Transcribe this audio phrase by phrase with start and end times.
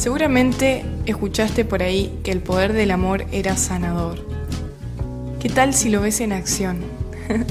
[0.00, 4.18] Seguramente escuchaste por ahí que el poder del amor era sanador.
[5.40, 6.78] ¿Qué tal si lo ves en acción?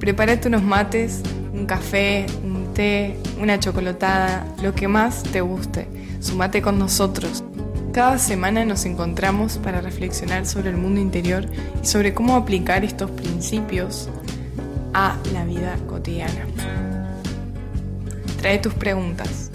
[0.00, 1.20] Prepárate unos mates,
[1.52, 5.86] un café, un té, una chocolatada, lo que más te guste.
[6.20, 7.44] Sumate con nosotros.
[7.92, 11.44] Cada semana nos encontramos para reflexionar sobre el mundo interior
[11.82, 14.08] y sobre cómo aplicar estos principios
[14.94, 16.46] a la vida cotidiana.
[18.40, 19.50] Trae tus preguntas.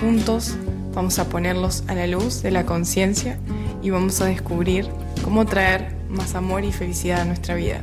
[0.00, 0.56] Juntos
[0.98, 3.38] vamos a ponerlos a la luz de la conciencia
[3.84, 4.88] y vamos a descubrir
[5.22, 7.82] cómo traer más amor y felicidad a nuestra vida.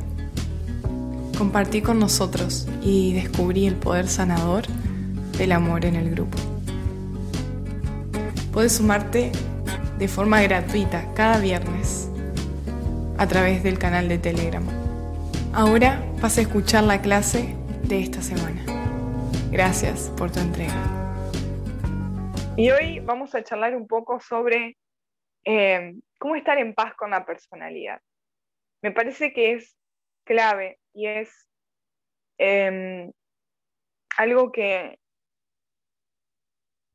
[1.38, 4.66] Compartí con nosotros y descubrí el poder sanador
[5.38, 6.38] del amor en el grupo.
[8.52, 9.32] Puedes sumarte
[9.98, 12.10] de forma gratuita cada viernes
[13.18, 14.66] a través del canal de Telegram.
[15.54, 17.56] Ahora vas a escuchar la clase
[17.88, 18.62] de esta semana.
[19.54, 20.95] Gracias por tu entrega.
[22.58, 24.78] Y hoy vamos a charlar un poco sobre
[25.44, 28.00] eh, cómo estar en paz con la personalidad.
[28.82, 29.78] Me parece que es
[30.24, 31.50] clave y es
[32.38, 33.12] em,
[34.18, 34.98] algo que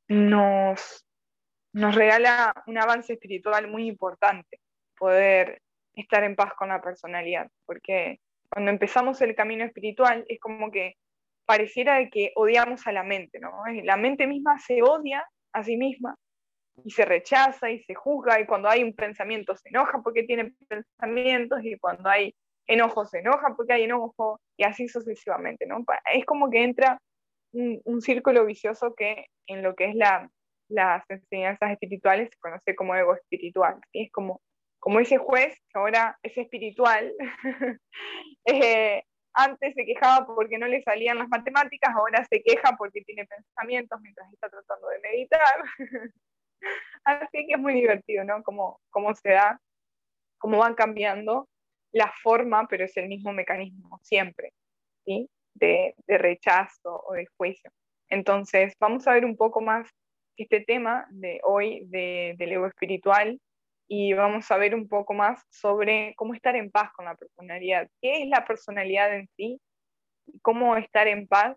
[0.08, 1.06] nos,
[1.75, 4.61] nos regala un avance espiritual muy importante,
[4.97, 5.61] poder
[5.94, 10.94] estar en paz con la personalidad, porque cuando empezamos el camino espiritual es como que
[11.44, 13.62] pareciera que odiamos a la mente, ¿no?
[13.83, 16.16] La mente misma se odia a sí misma
[16.84, 20.52] y se rechaza y se juzga y cuando hay un pensamiento se enoja porque tiene
[20.68, 22.34] pensamientos y cuando hay
[22.66, 25.84] enojo se enoja porque hay enojo y así sucesivamente, ¿no?
[26.12, 26.98] Es como que entra
[27.52, 30.30] un, círculo vicioso que en lo que es la,
[30.68, 33.80] las enseñanzas espirituales se conoce como ego espiritual.
[33.92, 34.40] Es como,
[34.78, 37.12] como ese juez ahora es espiritual,
[38.46, 39.02] eh,
[39.44, 44.00] antes se quejaba porque no le salían las matemáticas, ahora se queja porque tiene pensamientos
[44.00, 45.62] mientras está tratando de meditar.
[47.05, 48.42] Así que es muy divertido, ¿no?
[48.42, 49.60] Cómo, cómo se da,
[50.38, 51.48] cómo van cambiando
[51.92, 54.53] la forma, pero es el mismo mecanismo siempre,
[55.04, 55.28] ¿sí?
[55.54, 57.70] De, rechazo o de juicio.
[58.09, 59.88] Entonces, vamos a ver un poco más
[60.37, 63.41] este tema de hoy de, del ego espiritual
[63.90, 67.88] y vamos a ver un poco más sobre cómo estar en paz con la personalidad.
[68.00, 69.60] ¿Qué es la personalidad en sí?
[70.42, 71.56] ¿Cómo estar en paz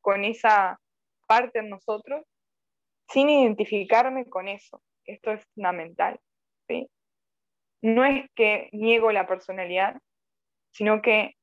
[0.00, 0.80] con esa
[1.26, 2.24] parte en nosotros
[3.10, 4.82] sin identificarme con eso?
[5.04, 6.18] Esto es fundamental.
[6.68, 6.88] ¿sí?
[7.82, 10.00] no es que niego la personalidad,
[10.72, 11.34] sino que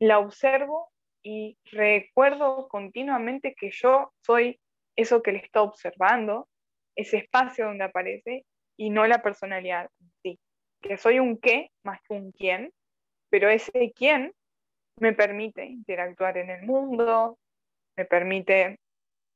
[0.00, 0.90] la observo
[1.22, 4.60] y recuerdo continuamente que yo soy
[4.96, 6.48] eso que le está observando,
[6.96, 8.44] ese espacio donde aparece,
[8.76, 9.90] y no la personalidad
[10.22, 10.38] sí.
[10.80, 12.72] Que soy un qué más que un quién,
[13.30, 14.32] pero ese quién
[15.00, 17.38] me permite interactuar en el mundo,
[17.96, 18.78] me permite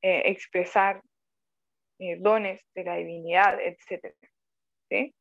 [0.03, 1.03] eh, expresar
[1.99, 4.15] eh, dones de la divinidad, etc.
[4.89, 5.15] ¿sí?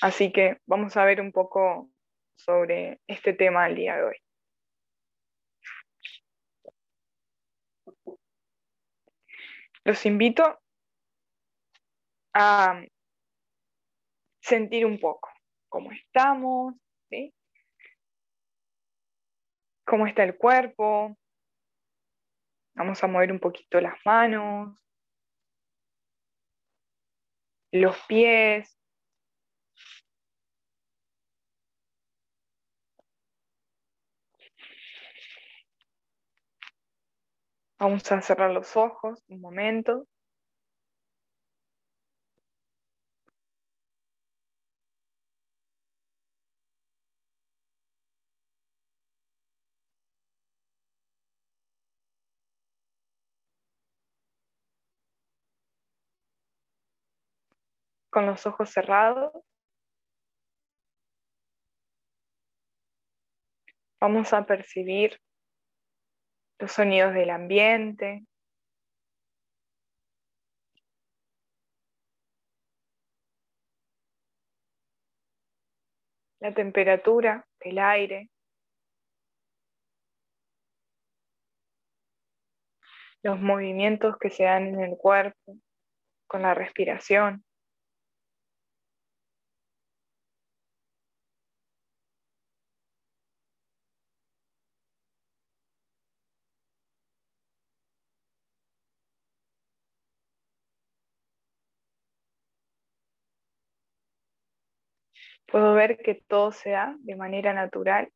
[0.00, 1.90] Así que vamos a ver un poco
[2.36, 4.16] sobre este tema el día de hoy.
[9.84, 10.61] Los invito
[12.34, 12.82] a
[14.40, 15.30] sentir un poco
[15.68, 16.74] cómo estamos,
[19.84, 21.16] cómo está el cuerpo.
[22.74, 24.78] Vamos a mover un poquito las manos,
[27.70, 28.78] los pies,
[37.82, 40.06] Vamos a cerrar los ojos un momento.
[58.12, 59.32] Con los ojos cerrados.
[64.02, 65.18] Vamos a percibir
[66.58, 68.26] los sonidos del ambiente.
[76.40, 78.28] La temperatura del aire.
[83.22, 85.56] Los movimientos que se dan en el cuerpo
[86.26, 87.42] con la respiración.
[105.46, 108.10] Puedo ver que todo se de manera natural.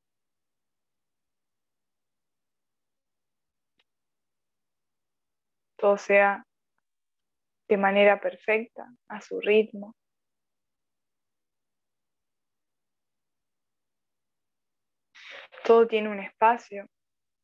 [5.76, 6.46] Todo sea
[7.68, 9.94] de manera perfecta, a su ritmo.
[15.64, 16.86] Todo tiene un espacio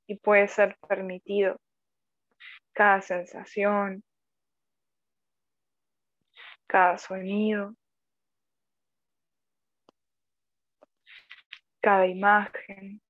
[0.06, 1.56] y puede ser permitido.
[2.72, 4.02] Cada sensación,
[6.66, 7.74] cada sonido,
[11.82, 13.02] cada imagen.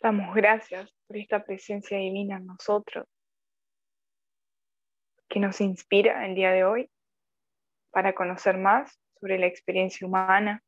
[0.00, 3.06] Damos gracias por esta presencia divina en nosotros,
[5.28, 6.90] que nos inspira el día de hoy
[7.90, 10.62] para conocer más sobre la experiencia humana,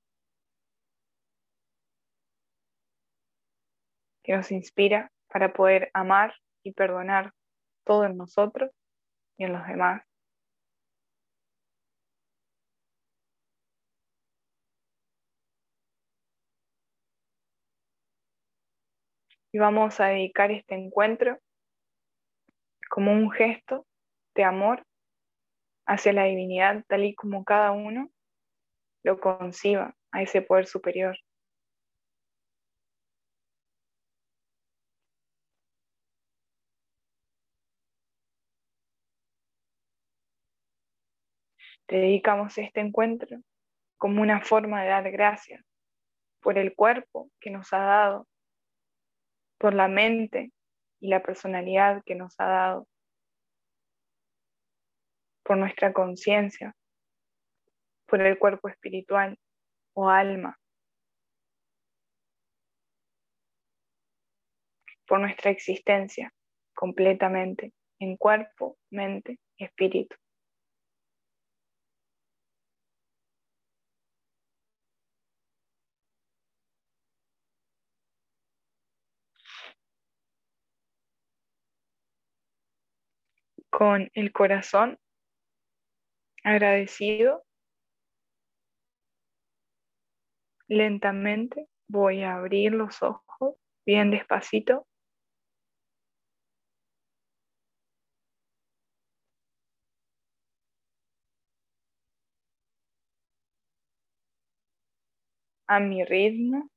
[4.23, 7.33] que nos inspira para poder amar y perdonar
[7.85, 8.71] todo en nosotros
[9.37, 10.09] y en los demás.
[19.53, 21.39] y vamos a dedicar este encuentro
[22.91, 23.87] como un gesto
[24.35, 24.85] de amor
[25.89, 28.11] hacia la divinidad tal y como cada uno
[29.03, 31.17] lo conciba a ese poder superior.
[41.89, 43.39] Dedicamos este encuentro
[43.97, 45.65] como una forma de dar gracias
[46.41, 48.29] por el cuerpo que nos ha dado
[49.59, 50.53] por la mente
[51.01, 52.89] y la personalidad que nos ha dado,
[55.49, 56.77] por nuestra conciencia,
[58.07, 59.39] por el cuerpo espiritual
[59.95, 60.59] o alma,
[65.07, 66.31] por nuestra existencia
[66.75, 70.15] completamente en cuerpo, mente y espíritu.
[83.71, 84.99] con el corazón
[86.49, 87.45] agradecido,
[90.69, 94.87] lentamente voy a abrir los ojos bien despacito.
[105.69, 106.71] a mi ritmo.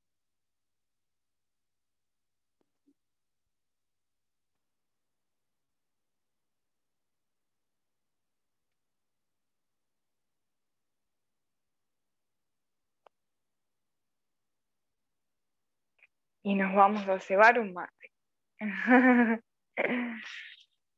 [16.43, 18.11] Y nos vamos a cebar un mate.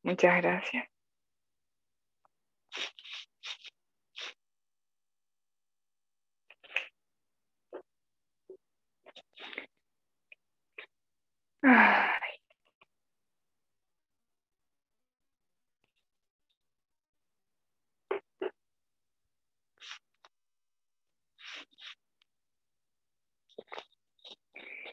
[0.03, 0.87] Muchas gracias.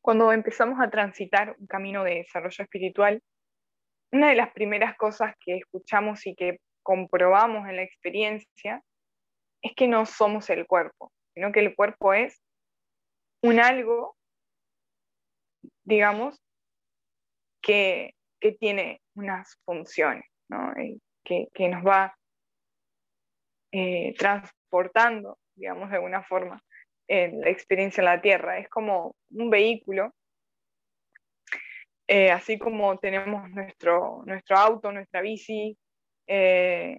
[0.02, 3.22] Cuando empezamos a transitar un camino de desarrollo espiritual,
[4.12, 8.82] una de las primeras cosas que escuchamos y que comprobamos en la experiencia
[9.62, 12.40] es que no somos el cuerpo, sino que el cuerpo es
[13.42, 14.16] un algo,
[15.84, 16.40] digamos,
[17.62, 18.14] que,
[18.58, 20.24] tiene unas funciones,
[21.24, 22.16] que, nos va
[23.70, 26.62] eh, transportando, digamos, de alguna forma
[27.10, 28.58] en la experiencia en la Tierra.
[28.58, 30.14] Es como un vehículo,
[32.06, 35.76] eh, así como tenemos nuestro, nuestro auto, nuestra bici,
[36.28, 36.98] eh,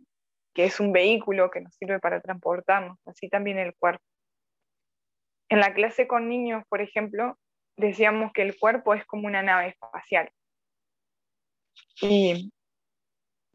[0.53, 4.03] que es un vehículo que nos sirve para transportarnos, así también el cuerpo.
[5.49, 7.37] En la clase con niños, por ejemplo,
[7.77, 10.29] decíamos que el cuerpo es como una nave espacial.
[12.01, 12.51] Y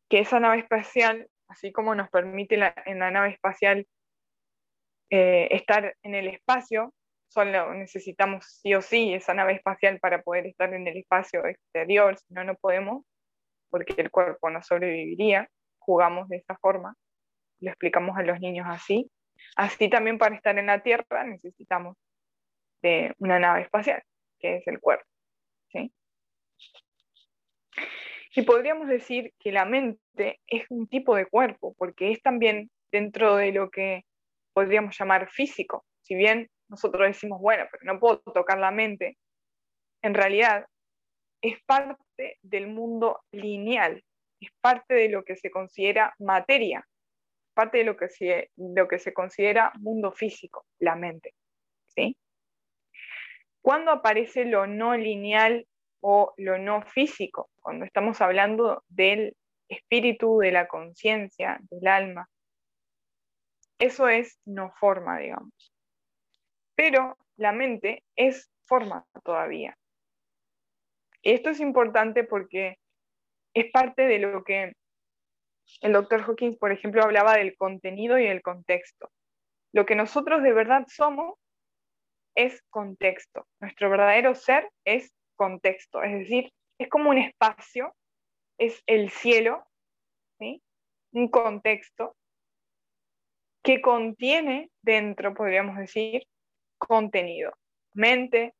[0.08, 2.54] que esa nave espacial, así como nos permite
[2.86, 3.86] en la nave espacial
[5.10, 6.92] eh, estar en el espacio,
[7.28, 12.18] solo necesitamos sí o sí esa nave espacial para poder estar en el espacio exterior,
[12.18, 13.04] si no, no podemos,
[13.70, 15.48] porque el cuerpo no sobreviviría,
[15.78, 16.96] jugamos de esa forma,
[17.60, 19.10] lo explicamos a los niños así.
[19.54, 21.96] Así también para estar en la Tierra necesitamos
[22.82, 24.02] de una nave espacial,
[24.38, 25.06] que es el cuerpo.
[25.68, 25.92] ¿sí?
[28.34, 33.36] Y podríamos decir que la mente es un tipo de cuerpo, porque es también dentro
[33.36, 34.04] de lo que
[34.56, 35.84] podríamos llamar físico.
[36.00, 39.18] Si bien nosotros decimos, bueno, pero no puedo tocar la mente,
[40.02, 40.64] en realidad
[41.42, 44.02] es parte del mundo lineal,
[44.40, 46.88] es parte de lo que se considera materia,
[47.52, 51.34] parte de lo que se, lo que se considera mundo físico, la mente.
[51.88, 52.16] ¿sí?
[53.60, 55.66] ¿Cuándo aparece lo no lineal
[56.00, 57.50] o lo no físico?
[57.60, 59.36] Cuando estamos hablando del
[59.68, 62.26] espíritu, de la conciencia, del alma.
[63.78, 65.72] Eso es no forma, digamos.
[66.74, 69.76] Pero la mente es forma todavía.
[71.22, 72.78] Esto es importante porque
[73.54, 74.72] es parte de lo que
[75.80, 79.10] el doctor Hawkins, por ejemplo, hablaba del contenido y el contexto.
[79.72, 81.34] Lo que nosotros de verdad somos
[82.34, 83.46] es contexto.
[83.60, 87.94] Nuestro verdadero ser es contexto, es decir, es como un espacio,
[88.58, 89.66] es el cielo,
[91.12, 92.14] un contexto
[93.66, 96.22] que contiene dentro, podríamos decir,
[96.78, 97.52] contenido,
[97.94, 98.54] mente,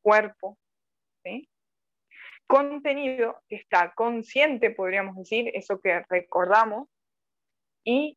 [0.00, 0.56] cuerpo,
[1.22, 1.46] ¿sí?
[2.46, 6.88] contenido que está consciente, podríamos decir, eso que recordamos,
[7.84, 8.16] y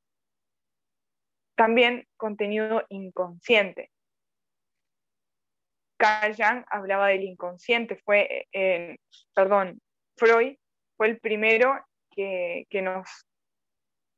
[1.58, 3.92] también contenido inconsciente.
[6.00, 8.96] Carl Jung hablaba del inconsciente, fue, eh,
[9.36, 9.82] perdón,
[10.16, 10.56] Freud
[10.96, 13.10] fue el primero que, nos,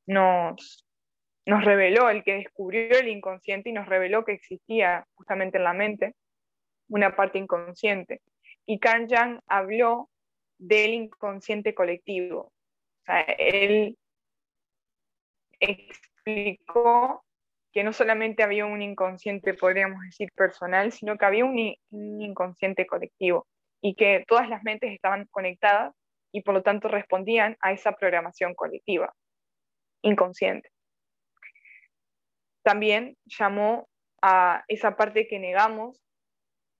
[0.05, 0.85] nos,
[1.49, 5.73] nos reveló, el que descubrió el inconsciente y nos reveló que existía justamente en la
[5.73, 6.15] mente
[6.87, 8.21] una parte inconsciente
[8.69, 10.11] y Carl Jung habló
[10.59, 12.41] del inconsciente colectivo.
[12.41, 13.97] O sea, él
[15.59, 17.25] explicó
[17.71, 21.57] que no solamente había un inconsciente, podríamos decir, personal, sino que había un,
[22.21, 23.47] inconsciente colectivo
[23.81, 25.95] y que todas las mentes estaban conectadas
[26.31, 29.15] y por lo tanto respondían a esa programación colectiva,
[30.03, 30.69] inconsciente.
[32.69, 33.89] También llamó
[34.21, 35.99] a esa parte que negamos,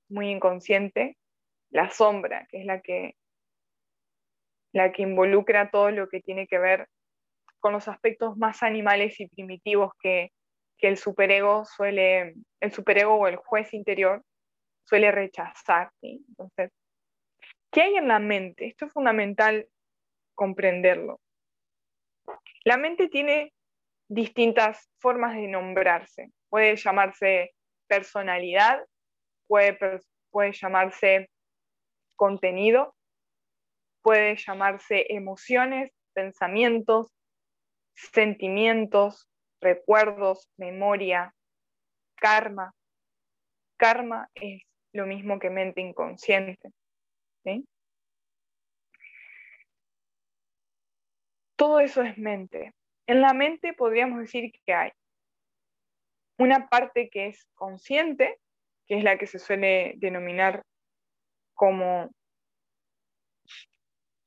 [0.07, 1.17] muy inconsciente,
[1.71, 3.15] la sombra, que es la que,
[4.71, 6.87] la que involucra todo lo que tiene que ver
[7.59, 10.29] con los aspectos más animales y primitivos que,
[10.77, 14.21] el superego suele, el superego o el juez interior
[14.85, 15.89] suele rechazar.
[16.03, 16.71] Entonces,
[17.71, 18.67] ¿qué hay en la mente?
[18.67, 19.67] Esto es fundamental
[20.35, 21.19] comprenderlo.
[22.63, 23.53] La mente tiene
[24.09, 26.31] distintas formas de nombrarse.
[26.49, 27.51] Puede llamarse
[27.87, 28.83] personalidad,
[29.47, 29.77] puede,
[30.31, 31.29] puede llamarse
[32.15, 32.95] contenido,
[34.01, 37.13] puede llamarse emociones, pensamientos,
[37.93, 39.29] sentimientos,
[39.61, 41.33] recuerdos, memoria,
[42.15, 42.73] karma.
[43.77, 46.71] Karma es lo mismo que mente inconsciente.
[51.55, 52.73] Todo eso es mente.
[53.09, 54.91] En la mente podríamos decir que hay
[56.37, 58.37] una parte que es consciente,
[58.85, 60.61] que es la que se suele denominar
[61.55, 62.11] como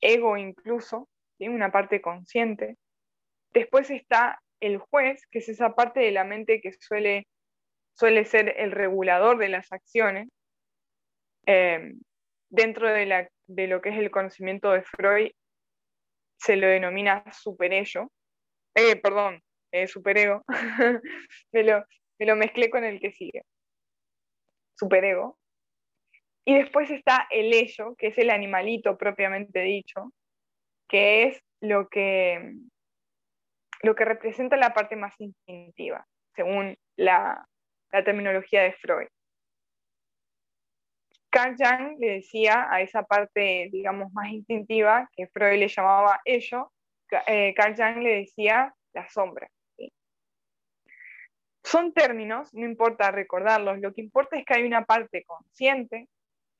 [0.00, 1.08] ego incluso,
[1.38, 2.76] una parte consciente.
[3.52, 7.28] Después está el juez, que es esa parte de la mente que suele,
[7.94, 10.28] suele ser el regulador de las acciones.
[11.46, 12.00] Em,
[12.50, 15.30] dentro de, de, lo que es el conocimiento de Freud,
[16.36, 18.10] se lo denomina superello.
[18.74, 20.42] Eh, perdón, eh, superego.
[21.52, 21.84] me, lo,
[22.18, 23.42] me lo mezclé con el que sigue.
[24.78, 25.38] Superego.
[26.44, 30.12] Y después está el ello, que es el animalito propiamente dicho,
[30.88, 32.54] que es lo que,
[33.82, 37.46] lo que representa la parte más instintiva, según la,
[38.04, 39.08] terminología de Freud.
[41.30, 46.72] Carl Jung le decía a esa parte, digamos, más instintiva, que Freud le llamaba ello,
[47.26, 49.48] eh, Carl Jung le decía la sombra.
[51.64, 56.08] Son términos, no importa recordarlos, lo que importa es que hay una parte consciente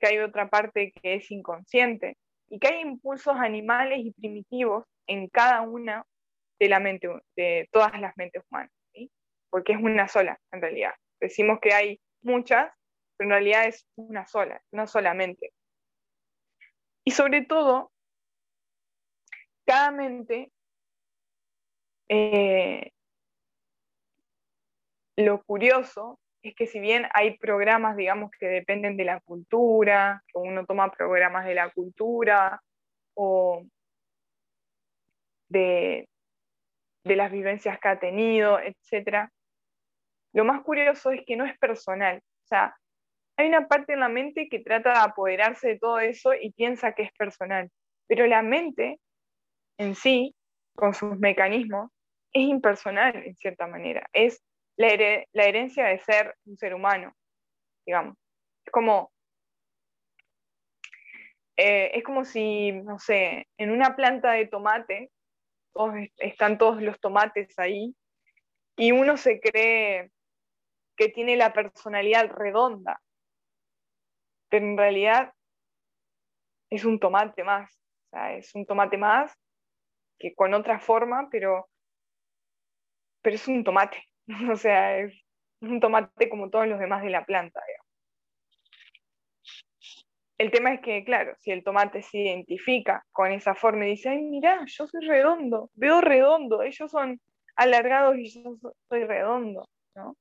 [0.03, 2.19] que hay otra parte que es inconsciente
[2.49, 6.05] y que hay impulsos animales y primitivos en cada una
[6.59, 8.73] de, la mente, de todas las mentes humanas,
[9.49, 10.93] porque es una sola en realidad.
[11.21, 12.73] Decimos que hay muchas,
[13.17, 15.53] pero en realidad es una sola, no solamente.
[17.05, 17.92] Y sobre todo,
[19.65, 20.51] cada mente
[22.09, 22.91] eh,
[25.17, 30.39] lo curioso es que si bien hay programas, digamos, que dependen de la cultura, que
[30.39, 32.61] uno toma programas de la cultura
[33.15, 33.65] o
[35.49, 36.09] de,
[37.05, 39.29] las vivencias que ha tenido, etc.,
[40.35, 42.19] lo más curioso es que no es personal.
[42.19, 42.75] O sea,
[43.37, 46.93] hay una parte en la mente que trata de apoderarse de todo eso y piensa
[46.93, 47.71] que es personal,
[48.07, 48.99] pero la mente
[49.83, 50.35] en sí,
[50.75, 51.91] con sus mecanismos,
[52.33, 54.43] es impersonal en cierta manera, es
[54.77, 57.15] la, herencia de ser un ser humano,
[57.85, 58.17] digamos.
[58.65, 59.13] Es como,
[61.57, 65.11] eh, es como si, no sé, en una planta de tomate,
[66.19, 67.95] están todos los tomates ahí,
[68.77, 70.11] y uno se cree
[70.97, 73.01] que tiene la personalidad redonda,
[74.49, 75.33] pero en realidad
[76.71, 77.79] es un tomate más,
[78.31, 79.42] es un tomate más
[80.35, 81.69] con otra forma, pero,
[83.23, 84.05] pero es un tomate,
[84.53, 85.15] o sea, es
[85.61, 87.61] un tomate como todos los demás de la planta.
[90.39, 94.09] El tema es que, claro, si el tomate se identifica con esa forma y dice,
[94.09, 97.21] ay, mira, yo soy redondo, veo redondo, ellos son
[97.55, 98.57] alargados y yo
[98.89, 100.17] soy redondo, ¿no?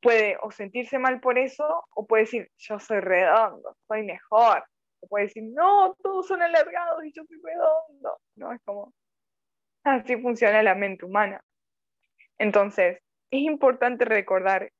[0.00, 4.64] Puede o sentirse mal por eso o puede decir, yo soy redondo, soy mejor.
[5.00, 8.18] O puede decir, no, todos son alargados y yo soy redondo.
[8.34, 8.92] No, es como,
[9.84, 11.42] así funciona la mente humana.
[12.38, 12.98] Entonces,
[13.30, 14.72] es importante recordar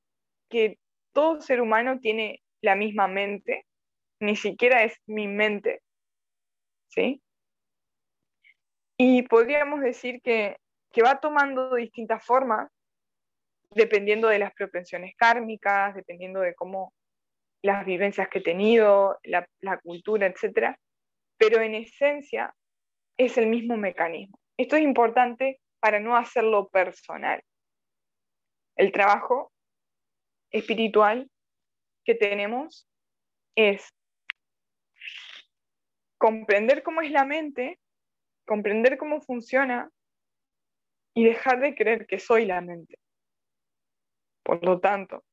[0.49, 0.77] que
[1.13, 3.65] todo ser humano tiene la misma mente,
[4.19, 5.81] ni siquiera es mi mente,
[6.89, 7.21] ¿sí?
[8.97, 10.57] Y podríamos decir que,
[11.03, 12.69] va tomando distintas formas,
[13.71, 16.93] dependiendo de las propensiones kármicas, dependiendo de cómo
[17.63, 20.77] las vivencias que he tenido, la, la cultura, etc.
[21.37, 22.53] Pero en esencia
[23.17, 24.37] es el mismo mecanismo.
[24.63, 27.43] Esto es importante para no hacerlo personal.
[28.77, 29.51] El trabajo
[30.51, 31.29] espiritual
[32.05, 32.87] que tenemos
[33.57, 33.93] es
[36.17, 37.77] comprender cómo es la mente,
[38.47, 39.91] comprender cómo funciona
[41.13, 42.97] y dejar de creer que soy la mente.
[44.43, 45.25] Por lo tanto,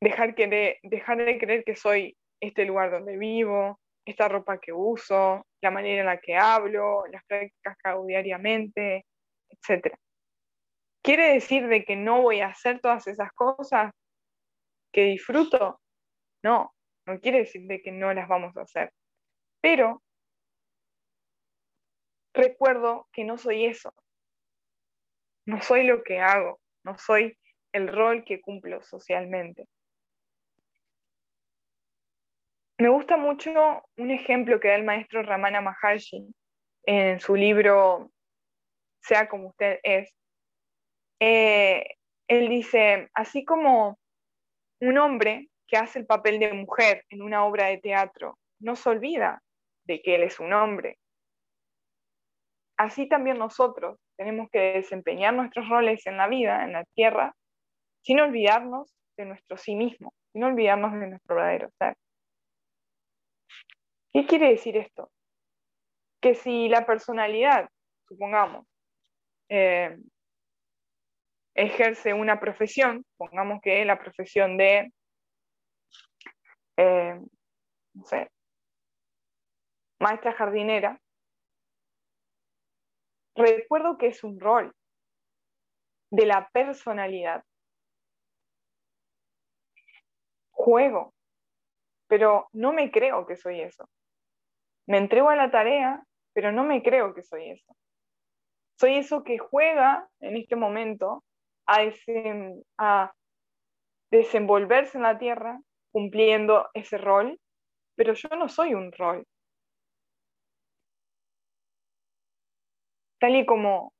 [0.00, 5.47] dejar, que dejar de creer que soy este lugar donde vivo, esta ropa que uso,
[5.60, 9.06] la manera en la que hablo, las prácticas que hago diariamente,
[9.48, 9.94] etc.
[11.02, 13.92] ¿Quiere decir de que no voy a hacer todas esas cosas
[14.92, 15.80] que disfruto?
[16.42, 16.74] No,
[17.06, 18.92] no quiere decir de que no las vamos a hacer.
[19.60, 20.02] Pero
[22.34, 23.92] recuerdo que no soy eso.
[25.46, 27.38] No soy lo que hago, no soy
[27.72, 29.66] el rol que cumplo socialmente.
[32.80, 33.50] Me gusta mucho
[33.96, 36.32] un ejemplo que da el maestro Ramana Maharshi
[36.84, 38.12] en su libro
[39.02, 40.14] Sea como usted es,
[41.20, 41.84] eh,
[42.28, 43.98] él dice, así como
[44.80, 48.88] un hombre que hace el papel de mujer en una obra de teatro no se
[48.88, 49.42] olvida
[49.84, 50.98] de que él es un hombre,
[52.76, 57.34] así también nosotros tenemos que desempeñar nuestros roles en la vida, en la tierra,
[58.02, 61.96] sin olvidarnos de nuestro sí mismo, sin olvidarnos de nuestro verdadero ser.
[64.18, 65.12] ¿Qué quiere decir esto?
[66.20, 67.70] Que si la personalidad,
[68.08, 68.66] supongamos,
[69.48, 69.96] eh,
[71.54, 74.92] ejerce una profesión, pongamos que la profesión de,
[76.78, 77.20] eh,
[80.00, 81.00] maestra jardinera,
[83.36, 84.74] recuerdo que es un rol
[86.10, 87.44] de la personalidad.
[90.50, 91.14] Juego,
[92.08, 93.88] pero no me creo que soy eso.
[94.88, 97.76] Me entrego a la tarea, pero no me creo que soy eso.
[98.80, 101.24] Soy eso que juega en este momento
[101.66, 103.12] a,
[104.10, 105.60] desenvolverse en la tierra
[105.92, 107.38] cumpliendo ese rol,
[107.96, 109.26] pero yo no soy un rol.
[113.20, 113.92] Tal y como,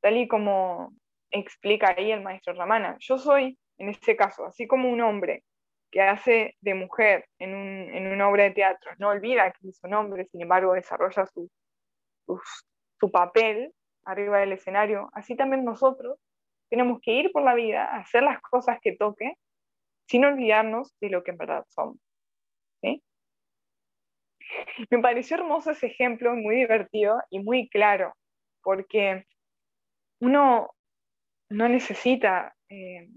[0.00, 0.92] tal y como
[1.30, 5.44] explica ahí el maestro Ramana, yo soy, en este caso, así como un hombre
[5.94, 7.54] que hace de mujer en,
[8.08, 11.48] una obra de teatro, no olvida que es un hombre, sin embargo desarrolla su,
[12.98, 13.72] su papel
[14.04, 16.18] arriba del escenario, así también nosotros
[16.68, 19.34] tenemos que ir por la vida, hacer las cosas que toque,
[20.08, 21.96] sin olvidarnos de lo que en verdad somos.
[24.90, 28.14] Me pareció hermoso ese ejemplo, muy divertido y muy claro,
[28.64, 29.26] porque
[30.20, 30.74] uno
[31.50, 33.08] no necesita eh,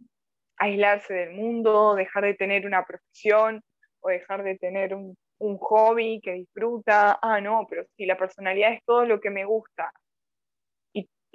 [0.58, 3.62] aislarse del mundo, dejar de tener una profesión
[4.02, 7.20] o dejar de tener un, un hobby que disfruta.
[7.22, 9.92] Ah, no, pero si la personalidad es todo lo que me gusta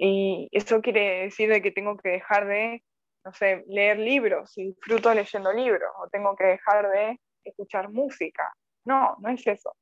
[0.05, 2.83] y eso quiere decir de que tengo que dejar de,
[3.23, 8.51] no sé, leer libros y disfruto leyendo libros, o tengo que dejar de escuchar música.
[8.85, 9.75] No, no es eso.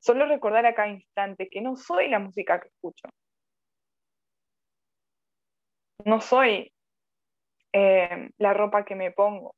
[0.00, 3.08] Solo recordar a cada instante que no soy la música que escucho.
[6.04, 6.72] No soy
[7.78, 9.54] eh, la ropa que me pongo.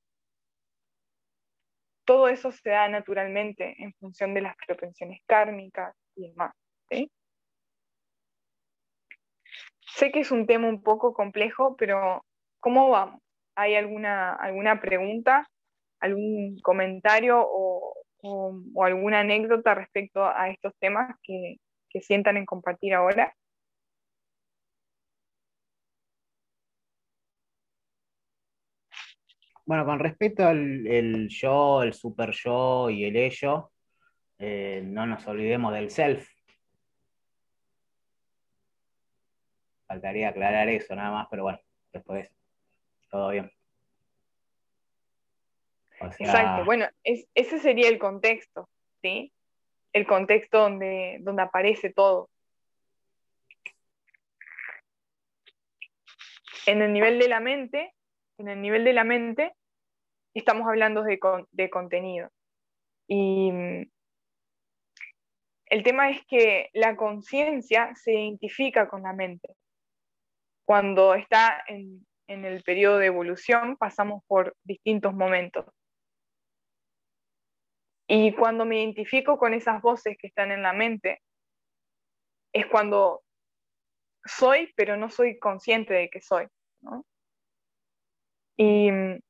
[2.05, 6.53] Todo eso se da naturalmente en función de las propensiones kármicas y demás.
[9.97, 12.25] Sé que es un tema un poco complejo, pero
[12.61, 13.21] ¿cómo vamos?
[13.57, 15.49] ¿Hay alguna, alguna pregunta,
[16.01, 21.57] algún comentario o, o, alguna anécdota respecto a estos temas que,
[21.91, 23.35] que sientan en compartir ahora.
[29.71, 33.71] Bueno, con respecto al el yo, el super yo y el ello,
[34.37, 36.29] eh, no nos olvidemos del self.
[39.87, 41.61] Faltaría aclarar eso nada más, pero bueno,
[41.93, 42.29] después
[43.13, 43.53] todo bien.
[46.19, 48.69] Exacto, bueno, ese sería el contexto,
[49.01, 49.33] ¿sí?
[49.93, 52.29] El contexto donde, donde aparece todo.
[56.67, 57.95] En el nivel de la mente,
[58.39, 59.55] en el nivel de la mente,
[60.35, 61.19] estamos hablando de,
[61.53, 62.31] de contenido.
[63.07, 63.91] Y mm,
[65.67, 69.55] el tema es que la conciencia se identifica con la mente.
[70.65, 75.67] Cuando está en, en el periodo de evolución pasamos por distintos momentos.
[78.07, 81.23] Y cuando me identifico con esas voces que están en la mente,
[82.53, 83.23] es cuando
[84.25, 86.47] soy, pero no soy consciente de que soy.
[88.57, 89.21] Y mm,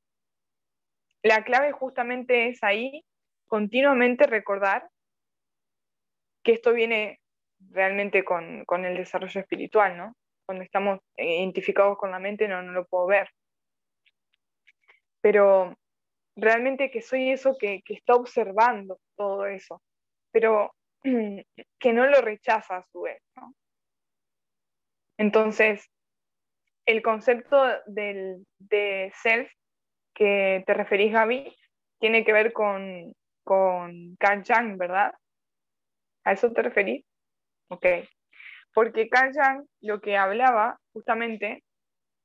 [1.22, 3.04] la clave justamente es ahí,
[3.46, 4.88] continuamente recordar
[6.42, 7.20] que esto viene
[7.70, 10.16] realmente con, el desarrollo espiritual, ¿no?
[10.46, 13.28] Cuando estamos identificados con la mente no, no lo puedo ver.
[15.20, 15.76] Pero
[16.36, 19.82] realmente que soy eso que, está observando todo eso,
[20.32, 23.22] pero que no lo rechaza a su vez.
[25.18, 25.86] Entonces,
[26.86, 29.52] el concepto del, de self
[30.20, 31.56] que te referís, Gaby,
[31.98, 35.14] tiene que ver con, con Jung, ¿verdad?
[36.24, 37.06] ¿A eso te referís?
[37.68, 37.86] Ok.
[38.74, 41.64] Porque Jung lo que hablaba, justamente,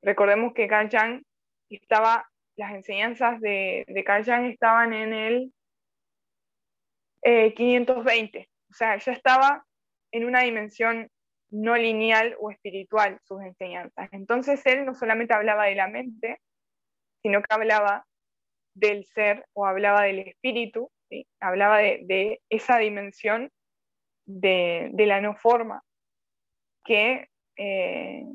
[0.02, 1.24] recordemos que Jung
[1.70, 5.54] estaba las enseñanzas de, de estaban en el
[7.24, 9.66] 520, eh, o sea, ya estaba
[10.12, 11.10] en una dimensión
[11.50, 14.10] no lineal o espiritual sus enseñanzas.
[14.12, 16.42] Entonces él no solamente hablaba de la mente,
[17.26, 18.06] sino que hablaba
[18.76, 20.92] del ser o hablaba del espíritu,
[21.40, 23.52] hablaba de, esa dimensión
[24.28, 25.84] de, la no forma
[26.84, 28.26] que, eh,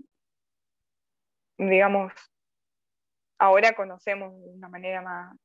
[1.57, 2.13] digamos,
[3.39, 5.37] ahora conocemos de una manera más,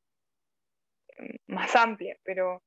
[1.45, 2.63] más amplia, pero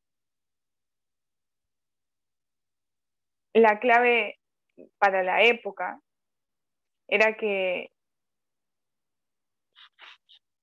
[3.52, 4.38] la clave
[4.98, 5.98] para la época
[7.08, 7.90] era que,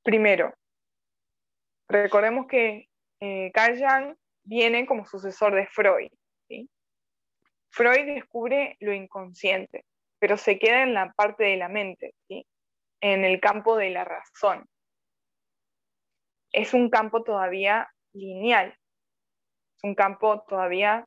[0.06, 0.54] primero,
[1.89, 2.88] recordemos que
[3.20, 3.52] eh,
[4.44, 6.12] viene como sucesor de Freud.
[7.72, 9.84] Freud descubre lo inconsciente,
[10.20, 12.13] pero se queda en la parte de la mente.
[13.02, 14.65] en el campo de la razón.
[16.54, 21.06] Es un campo todavía lineal, es un campo todavía,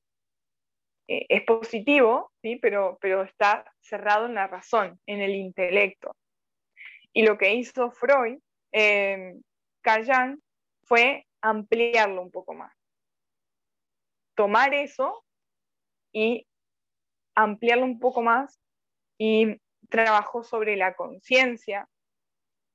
[1.09, 2.57] eh, es positivo, ¿sí?
[2.57, 6.15] pero, pero está cerrado en la razón, en el intelecto.
[7.13, 8.39] Y lo que hizo Freud,
[8.73, 9.35] eh,
[10.85, 12.75] fue ampliarlo un poco más.
[14.35, 15.25] Tomar eso
[16.13, 16.47] y
[17.35, 18.61] ampliarlo un poco más
[19.19, 21.89] y trabajó sobre la conciencia,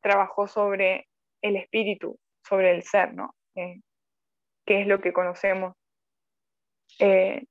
[0.02, 1.08] trabajó sobre
[1.42, 3.36] el espíritu, sobre el ser, ¿no?
[3.56, 3.82] Eh,
[4.66, 5.76] que es lo que conocemos,
[7.00, 7.46] eh,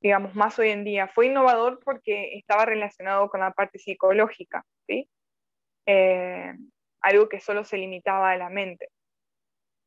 [0.00, 1.08] digamos, más hoy en día.
[1.08, 5.08] Fue innovador porque estaba relacionado con la parte psicológica, ¿sí?
[5.86, 6.52] Eh,
[7.00, 8.88] algo que solo se limitaba a la mente.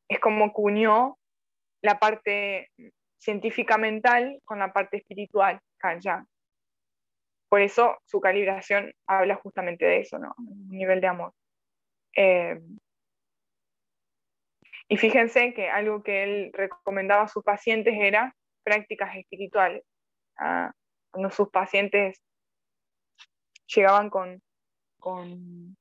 [0.08, 1.18] Es como que
[1.82, 2.70] la parte
[3.18, 6.00] científica mental con la parte espiritual, Carl
[7.50, 10.32] por eso su calibración habla justamente de eso, ¿no?
[10.38, 11.34] Un nivel de amor.
[12.16, 12.60] Eh,
[14.88, 19.82] y fíjense que algo que él recomendaba a sus pacientes era prácticas espirituales.
[20.38, 20.72] Ah,
[21.10, 22.22] cuando sus pacientes
[23.66, 24.40] llegaban con,
[25.00, 25.76] con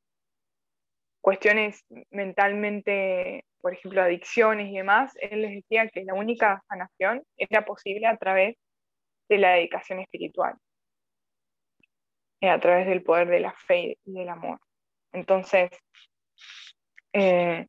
[1.29, 7.65] cuestiones mentalmente, por ejemplo, adicciones y demás, él les decía que la única sanación era
[7.65, 8.57] posible a través
[9.29, 10.55] de la dedicación espiritual.
[12.41, 14.59] Eh, a través del poder de la fe y del amor.
[15.11, 15.69] Entonces,
[17.13, 17.67] eh,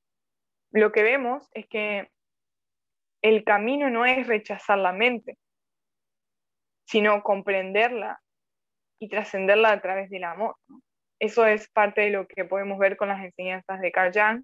[0.70, 2.09] lo que vemos es que
[3.20, 5.37] el camino no es rechazar la mente,
[6.87, 8.23] sino comprenderla
[8.99, 10.57] y trascenderla a través del amor.
[11.20, 14.42] Eso es parte de lo que podemos ver con las enseñanzas de Carl Jung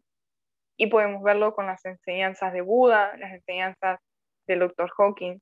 [0.76, 3.98] y podemos verlo con las enseñanzas de Buda, las enseñanzas
[4.46, 4.90] del Dr.
[4.90, 5.38] Hawking,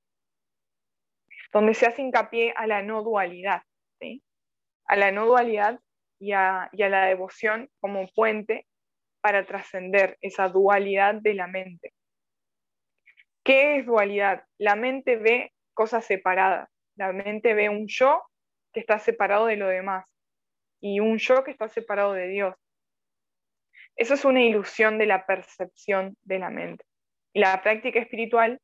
[1.53, 3.63] donde se hace hincapié a la no dualidad.
[4.87, 5.81] a la no dualidad
[6.21, 8.67] y a, la devoción como puente
[9.21, 11.95] para trascender esa dualidad de la mente.
[13.43, 14.45] ¿Qué es dualidad?
[14.59, 16.69] La mente ve cosas separadas.
[16.97, 18.23] La mente ve un yo
[18.73, 20.05] que está separado de lo demás
[20.85, 22.55] y un yo que está separado de Dios.
[23.97, 26.85] Eso es una ilusión de la percepción de la mente.
[27.33, 28.61] Y la práctica espiritual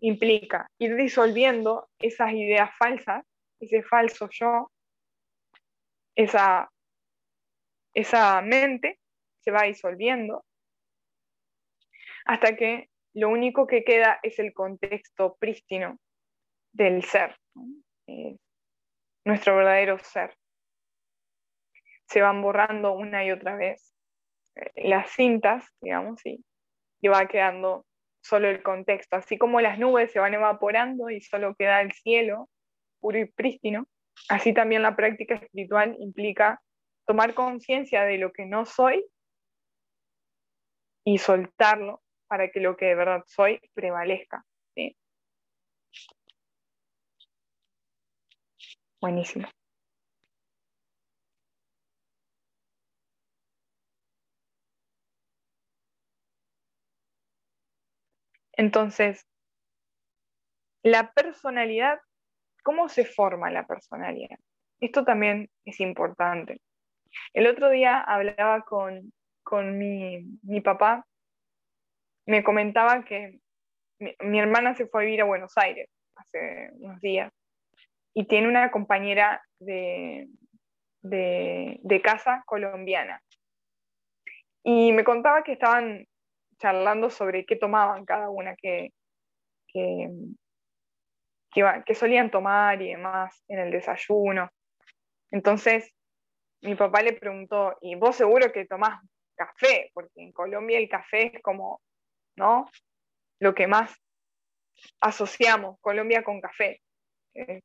[0.00, 3.24] implica ir disolviendo esas ideas falsas,
[3.60, 4.72] ese falso yo,
[6.16, 6.68] esa,
[7.94, 8.98] esa mente
[9.38, 10.44] se va disolviendo
[12.24, 16.00] hasta que lo único que queda es el contexto prístino
[16.72, 17.36] del ser,
[18.08, 18.36] eh,
[19.24, 20.34] nuestro verdadero ser.
[22.10, 23.94] Se van borrando una y otra vez
[24.56, 26.44] eh, las cintas, digamos, y,
[27.08, 27.86] va quedando
[28.22, 29.16] solo el contexto.
[29.16, 32.48] Así como las nubes se van evaporando y solo queda el cielo
[33.00, 33.86] puro y prístino,
[34.28, 36.60] así también la práctica espiritual implica
[37.06, 39.06] tomar conciencia de lo que no soy
[41.04, 44.44] y soltarlo para que lo que de verdad soy prevalezca.
[49.00, 49.48] Buenísimo.
[58.60, 59.26] Entonces,
[60.82, 61.98] la personalidad,
[62.62, 64.36] ¿cómo se forma la personalidad?
[64.80, 66.60] Esto también es importante.
[67.32, 69.14] El otro día hablaba con,
[69.78, 71.06] mi, papá,
[72.26, 73.40] me comentaba que
[73.98, 77.32] mi, hermana se fue a vivir a Buenos Aires hace unos días
[78.12, 80.28] y tiene una compañera de,
[81.00, 83.22] de casa colombiana.
[84.62, 86.06] Y me contaba que estaban
[86.60, 88.92] charlando sobre qué tomaban cada una, que,
[89.68, 90.08] que,
[91.52, 94.50] que, solían tomar y demás en el desayuno.
[95.30, 95.92] Entonces,
[96.62, 99.00] mi papá le preguntó, ¿y vos seguro que tomás
[99.34, 99.90] café?
[99.94, 101.80] Porque en Colombia el café es como,
[102.36, 102.70] ¿no?
[103.38, 103.94] Lo que más
[105.00, 106.80] asociamos, Colombia con café.
[107.34, 107.62] Eh,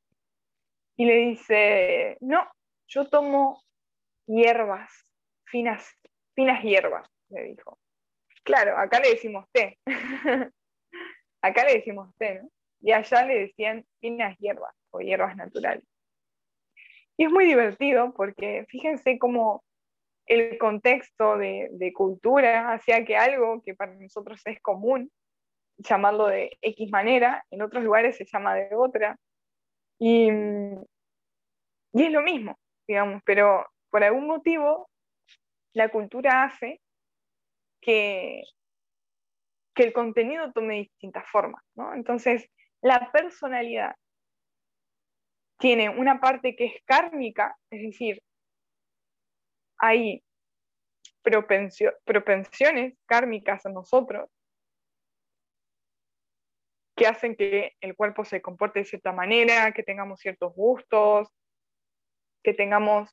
[0.98, 2.48] y le dice, no,
[2.88, 3.62] yo tomo
[4.28, 4.92] hierbas,
[5.46, 5.86] finas,
[6.34, 7.78] finas hierbas, le dijo.
[8.46, 9.80] Claro, acá le decimos té.
[11.42, 12.50] acá le decimos té, ¿no?
[12.80, 15.84] Y allá le decían finas hierbas o hierbas naturales.
[17.18, 19.64] Y es muy divertido porque fíjense cómo
[20.28, 25.12] el contexto de, cultura hacía que algo que para nosotros es común,
[25.78, 29.18] llamarlo de X manera, en otros lugares se llama de otra.
[29.98, 30.30] Y,
[31.94, 34.88] y es lo mismo, digamos, pero por algún motivo
[35.74, 36.80] la cultura hace
[37.86, 38.44] que,
[39.76, 41.64] el contenido tome distintas formas.
[41.76, 41.94] ¿no?
[41.94, 42.50] Entonces,
[42.82, 43.96] la personalidad
[45.60, 48.22] tiene una parte que es kármica, es decir,
[49.78, 50.24] hay
[51.22, 54.30] propensiones kármicas en nosotros
[56.96, 61.28] que hacen que el cuerpo se comporte de cierta manera, que tengamos ciertos gustos,
[62.42, 63.10] que tengamos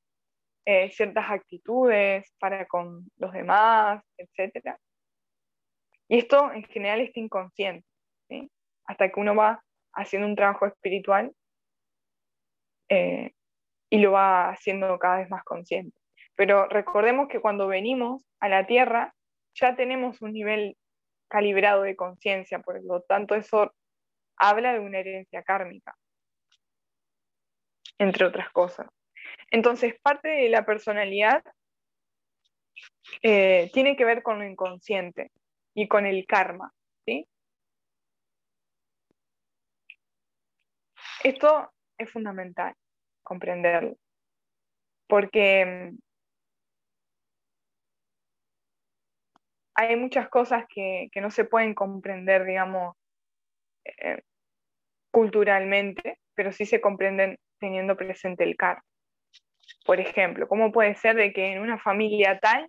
[0.64, 4.76] eh, ciertas actitudes para con los demás, etc.
[6.08, 7.86] Y esto en general está inconsciente,
[8.84, 9.62] hasta que uno va
[9.94, 11.32] haciendo un trabajo espiritual
[12.88, 13.32] eh,
[13.90, 15.96] y lo va haciendo cada vez más consciente.
[16.36, 19.14] Pero recordemos que cuando venimos a la Tierra
[19.54, 20.76] ya tenemos un nivel
[21.28, 23.72] calibrado de conciencia, por lo tanto eso
[24.36, 25.94] habla de una herencia kármica,
[27.98, 28.86] entre otras cosas.
[29.50, 31.42] Entonces, parte de la personalidad
[33.22, 35.30] eh, tiene que ver con lo inconsciente
[35.74, 36.72] y con el karma.
[37.04, 37.26] ¿sí?
[41.24, 42.74] Esto es fundamental
[43.22, 43.96] comprenderlo,
[45.06, 45.98] porque mm,
[49.74, 52.96] hay muchas cosas que, no se pueden comprender, digamos,
[53.84, 54.22] eh,
[55.12, 58.82] culturalmente, pero sí se comprenden teniendo presente el karma.
[59.84, 62.68] Por ejemplo, ¿cómo puede ser de que en una familia tal,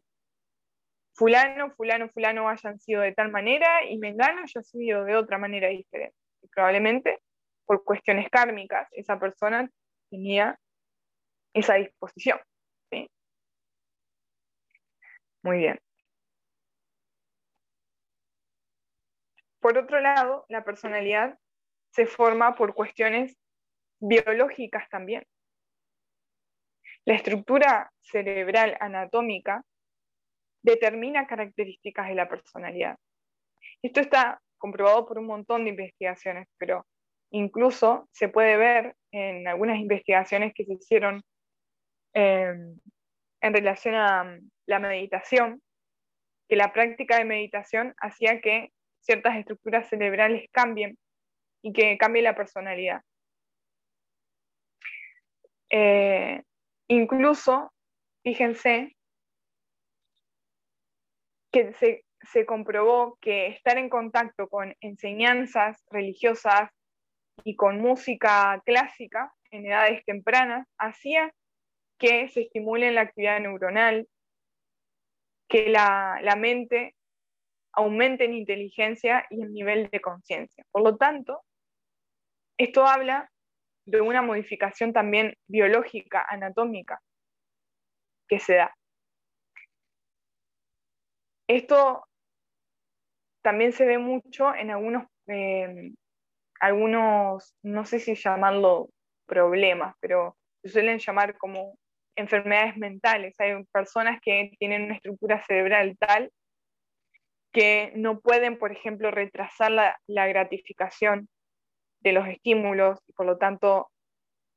[1.13, 5.69] fulano, fulano, fulano hayan sido de tal manera y mengano haya sido de otra manera
[5.69, 6.15] diferente?
[6.53, 7.19] probablemente
[7.65, 9.69] por cuestiones kármicas, esa persona
[10.09, 10.59] tenía
[11.53, 12.39] esa disposición.
[15.43, 15.79] Muy bien.
[19.59, 21.37] Por otro lado, la personalidad
[21.91, 23.37] se forma por cuestiones
[23.99, 25.25] biológicas también.
[27.05, 29.63] La estructura cerebral anatómica
[30.63, 32.97] determina características de la personalidad.
[33.81, 36.85] Esto está comprobado por un montón de investigaciones, pero
[37.31, 41.21] incluso se puede ver en algunas investigaciones que se hicieron
[42.13, 42.79] em,
[43.41, 45.61] en relación a la meditación,
[46.47, 50.97] que la práctica de meditación hacía que ciertas estructuras cerebrales cambien
[51.61, 53.01] y que cambie la personalidad.
[55.69, 56.41] Eh,
[56.87, 57.71] incluso,
[58.23, 58.95] fíjense,
[61.51, 66.69] que se, se comprobó que estar en contacto con enseñanzas religiosas
[67.43, 71.33] y con música clásica en edades tempranas hacía
[71.99, 74.07] que se estimule la actividad neuronal,
[75.47, 76.95] que la, la mente
[77.73, 80.65] aumente en inteligencia y en nivel de conciencia.
[80.71, 81.43] Por lo tanto,
[82.57, 83.31] esto habla
[83.85, 87.01] de una modificación también biológica, anatómica,
[88.27, 88.75] que se da.
[91.47, 92.05] Esto
[93.41, 95.91] también se ve mucho en algunos, eh,
[96.59, 98.89] algunos, no sé si llamarlo
[99.25, 101.77] problemas, pero se suelen llamar como
[102.15, 103.35] enfermedades mentales.
[103.39, 106.31] Hay personas que tienen una estructura cerebral tal
[107.51, 111.29] que no pueden, por ejemplo, retrasar la, gratificación
[112.03, 113.89] de los estímulos y por lo tanto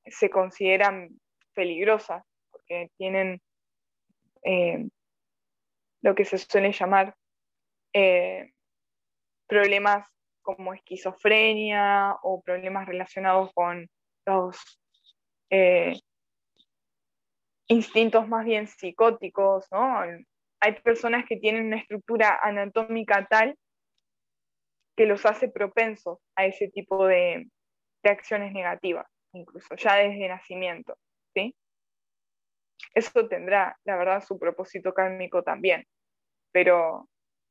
[0.05, 1.11] se consideran
[1.55, 3.41] peligrosas porque tienen
[4.43, 4.89] eh,
[6.03, 7.15] lo que se suele llamar
[7.93, 8.53] eh,
[9.47, 10.09] problemas
[10.43, 13.89] como esquizofrenia o problemas relacionados con
[14.27, 14.81] los
[15.51, 15.99] eh,
[17.69, 20.03] instintos más bien psicóticos, ¿no?
[20.61, 23.57] Hay personas que tienen una estructura anatómica tal
[24.97, 27.49] que los hace propensos a ese tipo de,
[28.05, 30.97] acciones negativas, incluso ya desde nacimiento,
[31.35, 31.53] ¿sí?
[32.95, 35.85] Eso tendrá, la verdad, su propósito kármico también,
[36.53, 37.09] pero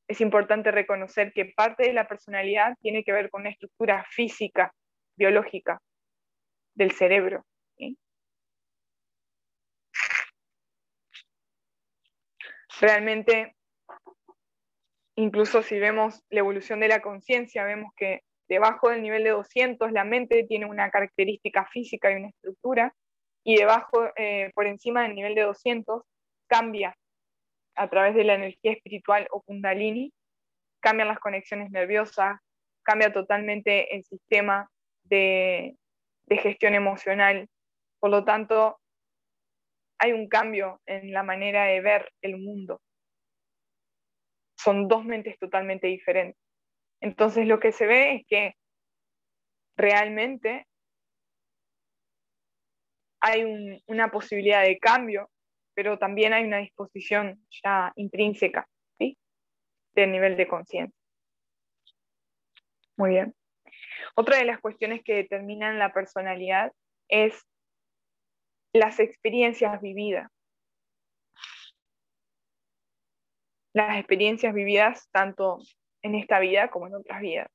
[0.07, 4.73] es importante reconocer que parte de la personalidad tiene que ver con una estructura física,
[5.17, 5.81] biológica
[6.73, 7.43] del cerebro.
[12.79, 13.55] Realmente,
[15.15, 19.91] incluso si vemos la evolución de la conciencia, vemos que debajo del nivel de 200
[19.91, 22.93] la mente tiene una característica física y una estructura,
[23.43, 26.03] y debajo, eh, por encima del nivel de 200,
[26.47, 26.97] cambia
[27.75, 30.11] a través de la energía espiritual o kundalini,
[30.79, 32.39] cambian las conexiones nerviosas,
[32.83, 34.69] cambia totalmente el sistema
[35.03, 35.75] de,
[36.27, 37.47] gestión emocional.
[37.99, 38.79] Por lo tanto,
[39.99, 42.81] hay un cambio en la manera de ver el mundo.
[44.57, 46.41] Son dos mentes totalmente diferentes.
[47.01, 48.55] Entonces lo que se ve es que
[49.77, 50.67] realmente
[53.21, 55.29] hay una posibilidad de cambio
[55.75, 59.17] pero también hay una disposición ya intrínseca ¿sí?
[59.93, 60.97] del nivel de conciencia.
[62.97, 63.35] Muy bien.
[64.15, 66.71] Otra de las cuestiones que determinan la personalidad
[67.09, 67.45] es
[68.73, 70.31] las experiencias vividas.
[73.75, 75.57] Las experiencias vividas tanto
[76.01, 77.49] en esta vida como en otras vidas.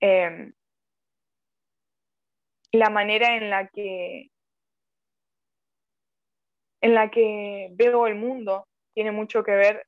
[0.00, 0.52] Em,
[2.72, 4.30] la manera en la que
[6.80, 9.86] en la que veo el mundo tiene mucho que ver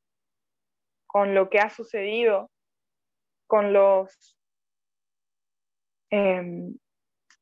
[1.09, 2.53] con lo que ha sucedido,
[3.49, 4.39] con los
[6.11, 6.79] em,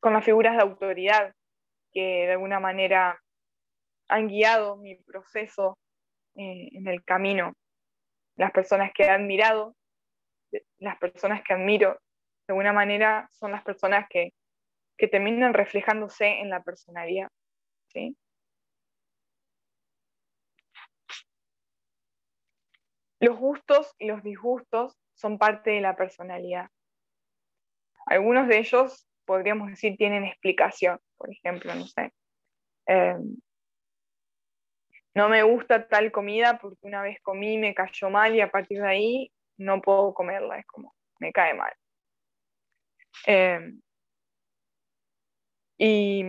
[0.01, 1.35] con las figuras de autoridad
[1.93, 3.23] que de alguna manera
[4.09, 5.77] han guiado mi proceso
[6.37, 7.55] eh, en el camino.
[8.37, 9.75] Las personas que he admirado,
[10.79, 11.99] las personas que admiro,
[12.47, 14.33] de alguna manera son las personas que,
[14.97, 17.29] que terminan reflejándose en la personalidad.
[17.89, 18.17] ¿sí?
[23.21, 26.69] Los gustos y los disgustos son parte de la personalidad.
[28.07, 31.01] Algunos de ellos, podríamos decir, tienen explicación.
[31.17, 32.13] Por ejemplo, no sé,
[32.87, 33.37] em,
[35.17, 38.83] no me gusta tal comida porque una vez comí, me cayó mal y a partir
[38.83, 41.73] de ahí no puedo comerla, es como, me cae mal.
[43.25, 43.81] Em,
[45.79, 46.23] y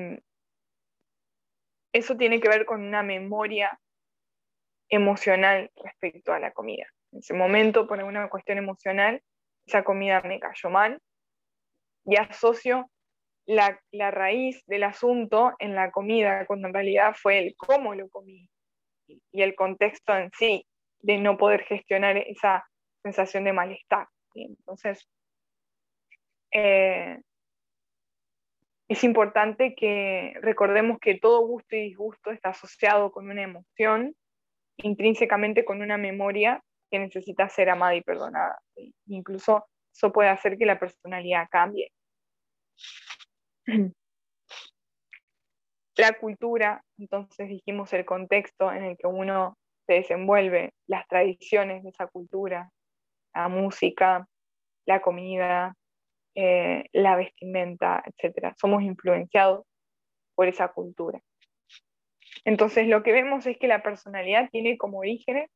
[1.92, 3.78] eso tiene que ver con una memoria
[4.88, 6.88] emocional respecto a la comida.
[7.12, 9.22] En ese momento, por alguna cuestión emocional,
[9.66, 11.02] esa comida me cayó mal
[12.06, 12.90] y asocio
[13.46, 13.82] la,
[14.12, 18.50] raíz del asunto en la comida, cuando en realidad fue el cómo lo comí
[19.08, 20.66] y el contexto en sí
[21.00, 22.68] de no poder gestionar esa
[23.04, 24.08] sensación de malestar.
[24.34, 25.08] Entonces,
[26.52, 27.20] eh,
[28.88, 34.16] es importante que recordemos que todo gusto y disgusto está asociado con una emoción
[34.78, 38.60] intrínsecamente con una memoria que necesita ser amada y perdonada.
[39.08, 41.92] Incluso eso puede hacer que la personalidad cambie.
[45.98, 51.90] La cultura, entonces dijimos el contexto en el que uno se desenvuelve, las tradiciones de
[51.90, 52.70] esa cultura,
[53.34, 54.28] la música,
[54.86, 55.76] la comida,
[56.36, 58.54] eh, la vestimenta, etc.
[58.60, 59.66] Somos influenciados
[60.36, 61.20] por esa cultura.
[62.46, 65.50] Entonces lo que vemos es que la personalidad tiene como orígenes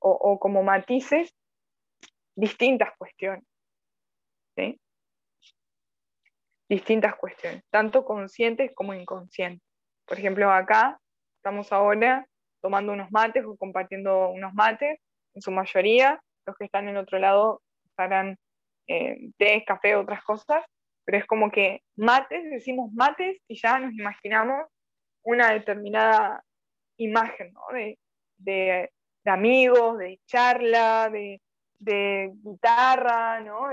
[0.00, 1.34] o, como matices
[2.36, 3.44] distintas cuestiones.
[6.68, 9.63] Distintas cuestiones, tanto conscientes como inconscientes.
[10.06, 10.98] Por ejemplo, acá
[11.36, 12.26] estamos ahora
[12.60, 14.98] tomando unos mates o compartiendo unos mates,
[15.34, 18.38] en su mayoría, los que están en otro lado estarán
[18.86, 20.64] eh, té, café, otras cosas,
[21.04, 24.66] pero es como que mates, decimos mates y ya nos imaginamos
[25.22, 26.42] una determinada
[26.96, 27.52] imagen
[28.38, 28.90] de,
[29.24, 31.40] amigos, de charla, de,
[32.42, 33.70] guitarra, ¿no?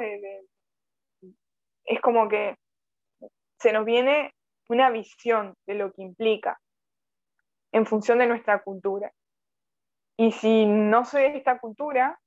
[1.86, 2.56] es como que
[3.60, 4.34] se nos viene
[4.72, 6.60] una visión de lo que implica
[7.74, 9.12] en función de nuestra cultura.
[10.18, 12.18] Y si no soy de esta cultura,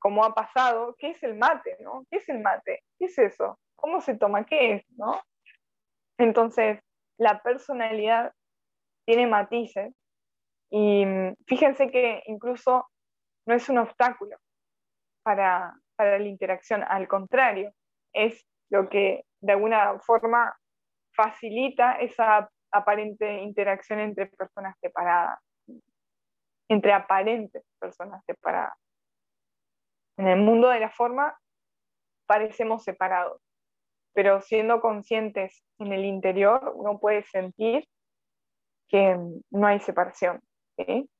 [0.00, 1.76] como ha pasado, ¿qué es el mate?
[1.80, 2.04] ¿no?
[2.10, 2.82] ¿Qué es el mate?
[2.98, 3.58] ¿Qué es eso?
[3.76, 4.44] ¿Cómo se toma?
[4.44, 4.84] ¿Qué es?
[4.96, 5.20] ¿no?
[6.18, 6.80] Entonces,
[7.18, 8.32] la personalidad
[9.04, 9.94] tiene matices
[10.70, 12.88] y mm, fíjense que incluso
[13.46, 14.36] no es un obstáculo
[15.22, 17.72] para, para la interacción, al contrario,
[18.12, 20.59] es lo que de alguna forma
[21.22, 25.38] facilita esa aparente interacción entre personas separadas,
[26.68, 28.72] entre aparentes personas separadas.
[30.16, 31.38] En el mundo de la forma
[32.26, 33.42] parecemos separados,
[34.14, 37.86] pero siendo conscientes en el interior uno puede sentir
[38.88, 39.18] que
[39.50, 40.40] no hay separación.
[40.78, 41.10] ¿sí?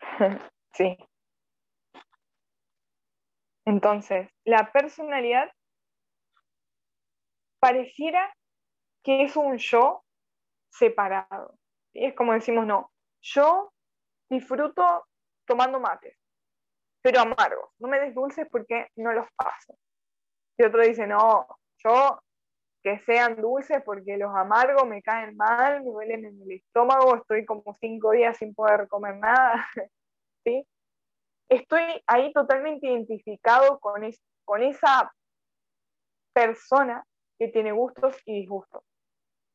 [3.66, 5.52] Entonces, la personalidad
[7.58, 8.32] pareciera
[9.02, 10.04] que es un yo
[10.70, 11.58] separado.
[11.92, 12.92] Es como decimos, no,
[13.22, 13.72] yo
[14.30, 15.06] disfruto
[15.46, 16.16] tomando mates,
[17.02, 17.70] pero amargos.
[17.78, 19.76] No me des dulces porque no los paso.
[20.58, 21.46] Y otro dice, no,
[21.78, 22.20] yo
[22.82, 27.44] que sean dulces porque los amargos me caen mal, me duelen en el estómago, estoy
[27.44, 29.66] como cinco días sin poder comer nada.
[30.44, 30.64] ¿sí?
[31.48, 35.12] Estoy ahí totalmente identificado con, esa
[36.32, 37.04] persona
[37.38, 38.82] que tiene gustos y disgustos.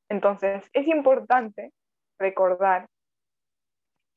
[0.10, 1.72] Entonces, es importante
[2.20, 2.88] recordar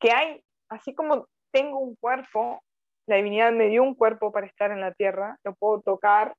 [0.00, 2.62] que hay, así como tengo un cuerpo,
[3.06, 6.34] la divinidad me dio un cuerpo para estar en la tierra, lo puedo tocar,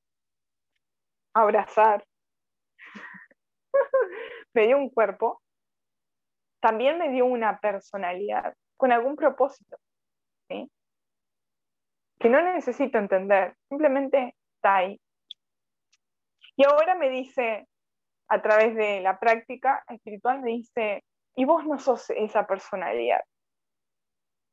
[1.34, 2.04] abrazar,
[4.54, 5.40] me dio un cuerpo,
[6.60, 9.78] también me dio una personalidad con algún propósito,
[12.18, 15.00] que no necesito entender, simplemente está ahí.
[16.56, 17.68] Y ahora me dice,
[18.28, 21.04] a través de la práctica espiritual, me dice,
[21.34, 23.20] y vos no sos esa personalidad,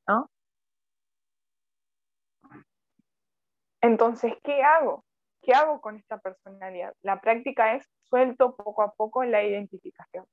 [0.08, 0.30] ¿no?
[3.82, 5.04] Entonces, ¿qué hago?
[5.42, 6.94] ¿Qué hago con esta personalidad?
[7.02, 10.26] La práctica es suelto poco a poco la identificación.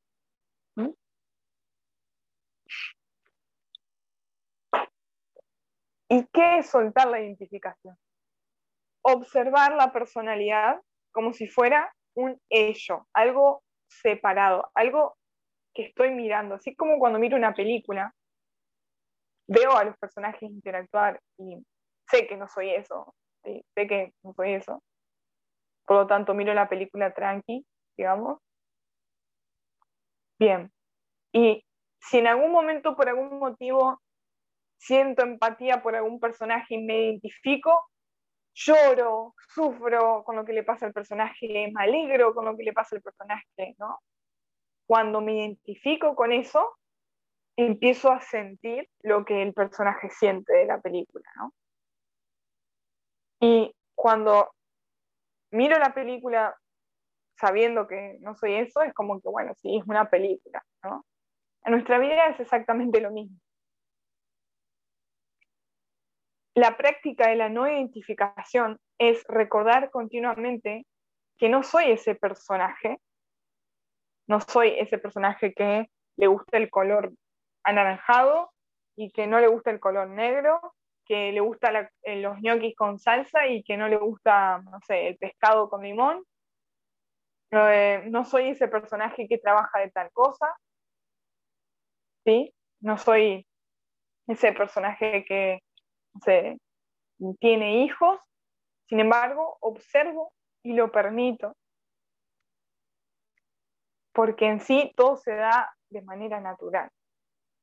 [6.11, 7.97] ¿Y qué es soltar la identificación?
[9.03, 10.81] Observar la personalidad
[11.13, 15.17] como si fuera un ello, algo separado, algo
[15.73, 18.13] que estoy mirando, así como cuando miro una película,
[19.47, 21.65] veo a los personajes interactuar y
[22.09, 24.83] sé que no soy eso, sé que no soy eso,
[25.87, 27.65] por lo tanto miro la película tranqui,
[27.97, 28.41] digamos.
[30.41, 30.73] Bien,
[31.33, 31.65] y
[32.01, 34.01] si en algún momento por algún motivo
[34.81, 37.91] siento empatía por algún personaje y me identifico,
[38.55, 42.73] lloro, sufro con lo que le pasa al personaje, me alegro con lo que le
[42.73, 44.01] pasa al personaje, ¿no?
[44.87, 46.77] Cuando me identifico con eso,
[47.57, 51.53] empiezo a sentir lo que el personaje siente de la película, ¿no?
[53.41, 54.51] Y cuando
[55.51, 56.57] miro la película
[57.39, 61.05] sabiendo que no soy eso, es como que, bueno, sí, es una película, ¿no?
[61.65, 63.39] En nuestra vida es exactamente lo mismo.
[66.55, 70.87] La práctica de la no identificación es recordar continuamente
[71.39, 72.99] que no soy ese personaje,
[74.27, 75.87] no soy ese personaje que
[76.17, 77.13] le gusta el color
[77.65, 78.53] anaranjado
[78.97, 80.61] y que no le gusta el color negro,
[81.07, 85.09] que le gusta eh, los ñoquis con salsa y que no le gusta, no sé,
[85.09, 86.23] el pescado con limón.
[87.53, 90.47] Eh, no soy ese personaje que trabaja de tal cosa,
[92.25, 92.55] ¿sí?
[92.81, 93.47] No soy
[94.29, 95.61] ese personaje que
[96.23, 96.59] se,
[97.39, 98.19] tiene hijos,
[98.89, 100.33] sin embargo, observo
[100.63, 101.57] y lo permito,
[104.13, 106.91] porque en sí todo se da de manera natural.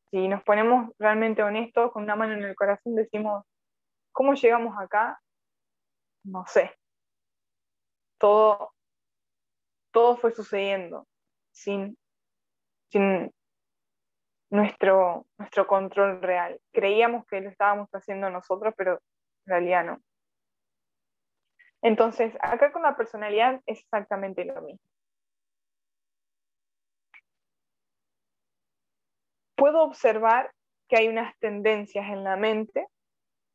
[0.10, 3.44] si nos ponemos realmente honestos, con una mano en el corazón, decimos,
[4.14, 5.20] ¿cómo llegamos acá?
[6.24, 6.72] No sé.
[8.18, 8.74] Todo,
[9.92, 11.06] todo fue sucediendo
[11.52, 11.98] sin,
[12.90, 13.32] sin
[14.50, 16.60] nuestro, nuestro control real.
[16.72, 19.00] Creíamos que lo estábamos haciendo nosotros, pero en
[19.46, 20.02] realidad no.
[21.82, 24.82] Entonces, acá con la personalidad es exactamente lo mismo.
[29.56, 30.52] Puedo observar
[30.88, 32.88] que hay unas tendencias en la mente,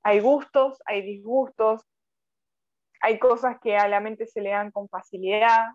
[0.02, 1.82] hay gustos, hay disgustos,
[3.00, 5.70] hay cosas que a la mente se le dan con facilidad,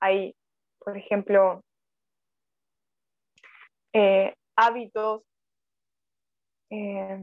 [0.00, 0.34] hay,
[0.78, 1.62] por ejemplo,
[3.98, 5.22] eh, hábitos,
[6.68, 7.18] eh,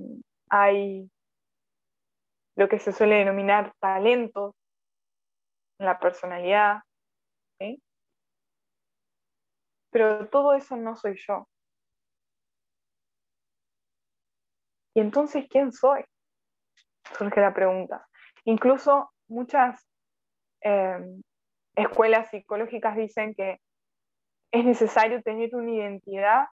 [0.49, 1.07] hay
[2.55, 4.55] lo que se suele denominar talentos
[5.79, 6.81] en la personalidad.
[9.91, 11.47] Pero todo eso no soy yo.
[14.95, 16.03] ¿Y entonces quién soy?
[17.15, 18.07] Surge la pregunta.
[18.45, 19.87] Incluso muchas
[20.61, 21.21] em,
[21.75, 23.59] escuelas psicológicas dicen que
[24.51, 26.47] es necesario tener una identidad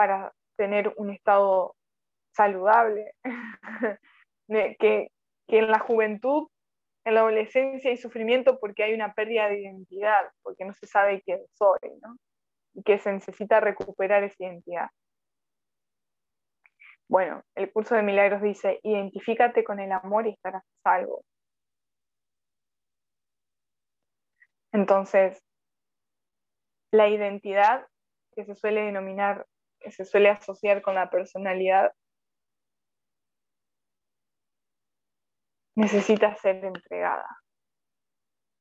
[0.00, 1.76] para tener un estado
[2.34, 3.12] saludable,
[4.48, 5.10] que,
[5.48, 6.48] en la juventud,
[7.04, 11.20] en la adolescencia hay sufrimiento porque hay una pérdida de identidad, porque no se sabe
[11.20, 12.16] quién soy, ¿no?
[12.72, 14.88] Y que se necesita recuperar esa identidad.
[17.06, 21.22] Bueno, el curso de milagros dice, identifícate con el amor y estarás salvo.
[24.72, 25.44] Entonces,
[26.90, 27.86] la identidad
[28.34, 29.44] que se suele denominar,
[29.88, 31.92] se suele asociar con la personalidad,
[35.76, 37.26] necesita ser entregada.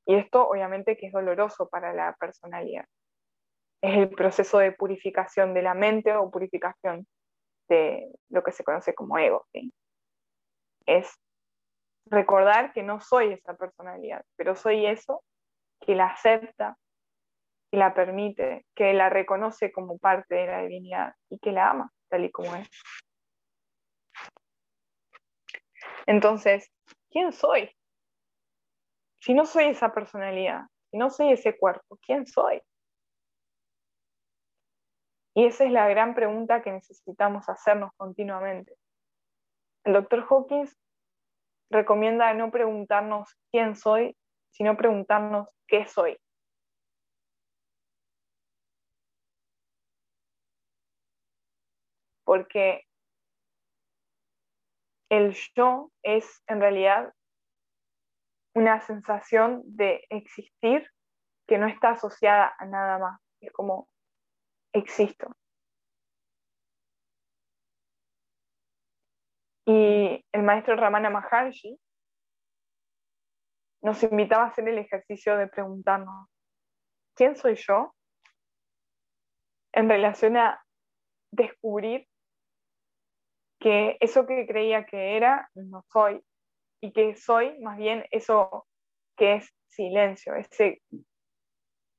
[0.06, 2.86] Y esto obviamente que es doloroso para la personalidad.
[3.82, 7.08] Es el proceso de purificación de la mente o purificación
[7.68, 9.48] de lo que se conoce como ego.
[10.86, 11.14] Es
[12.06, 15.24] recordar que no soy esa personalidad, pero soy eso
[15.80, 16.78] que la acepta,
[17.72, 21.92] que la permite, que la reconoce como parte de la divinidad y que la ama
[22.10, 22.70] tal y como es.
[26.06, 26.72] Entonces,
[27.12, 27.70] ¿quién soy?
[29.20, 32.62] Si no soy esa personalidad, si no soy ese cuerpo, ¿quién soy?
[35.36, 38.76] Y esa es la gran pregunta que necesitamos hacernos continuamente.
[39.84, 40.76] El doctor Hawkins
[41.70, 44.18] recomienda no preguntarnos quién soy,
[44.50, 46.18] sino preguntarnos qué soy.
[52.30, 52.86] Porque
[55.10, 57.12] el yo es en realidad
[58.54, 60.88] una sensación de existir
[61.48, 63.20] que no está asociada a nada más.
[63.42, 63.90] Es como
[64.76, 65.36] existo.
[69.66, 71.80] Y el maestro Ramana Maharshi
[73.82, 76.30] nos invitaba a hacer el ejercicio de preguntarnos,
[77.16, 77.96] ¿quién soy yo?
[79.74, 80.64] En relación a
[81.32, 82.08] descubrir
[83.60, 86.24] que eso que creía que era, no soy,
[86.82, 88.66] y que soy más bien eso
[89.18, 90.82] que es silencio, ese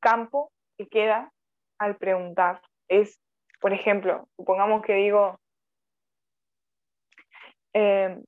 [0.01, 1.33] campo que queda
[1.79, 2.63] al preguntar.
[2.89, 3.21] Es,
[3.61, 5.39] por ejemplo, supongamos que digo,
[7.75, 8.25] em,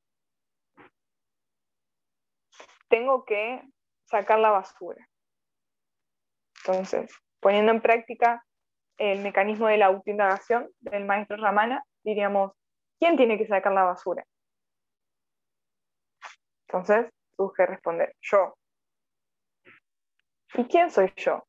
[2.88, 3.62] tengo que
[4.04, 5.08] sacar la basura.
[6.58, 7.10] Entonces,
[7.40, 8.44] poniendo en práctica
[8.98, 12.52] el mecanismo de la autoindagación del maestro Ramana, diríamos,
[13.02, 14.24] ¿quién tiene que sacar la basura?
[16.68, 18.54] Entonces, surge responder, yo.
[20.54, 21.44] ¿Y quién soy yo?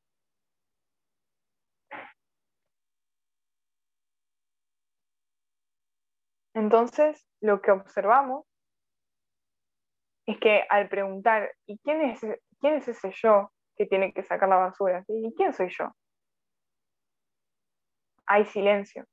[6.56, 8.48] Entonces, lo que observamos
[10.26, 12.20] es que al preguntar, ¿y quién es,
[12.60, 15.04] quién es ese yo que tiene que sacar la basura?
[15.08, 15.96] ¿Y quién soy yo?
[18.26, 19.06] Hay silencio,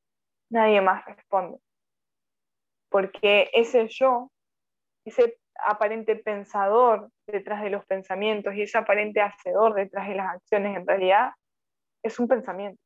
[0.48, 1.60] nadie más responde.
[2.90, 4.30] Porque ese yo,
[5.04, 10.76] ese aparente pensador detrás de los pensamientos y ese aparente hacedor detrás de las acciones,
[10.76, 11.30] en realidad
[12.02, 12.80] es un pensamiento.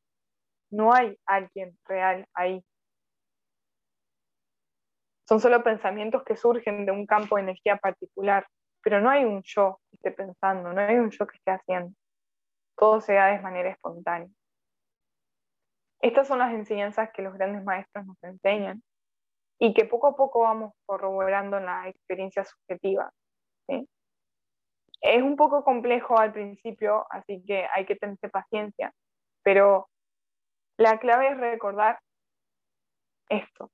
[0.71, 2.63] No hay alguien real ahí
[5.27, 8.47] son solo pensamientos que surgen de un campo de energía particular,
[8.81, 11.95] pero no hay un yo que esté pensando, no hay un yo que esté haciendo.
[12.77, 14.29] Todo se da de manera espontánea.
[15.99, 18.83] Estas son las enseñanzas que los grandes maestros nos enseñan
[19.59, 23.11] y que poco a poco vamos corroborando en la experiencia subjetiva.
[25.01, 28.91] Es un poco complejo al principio, así que hay que tener paciencia,
[29.43, 29.87] pero
[30.77, 31.99] la clave es recordar
[33.29, 33.69] esto,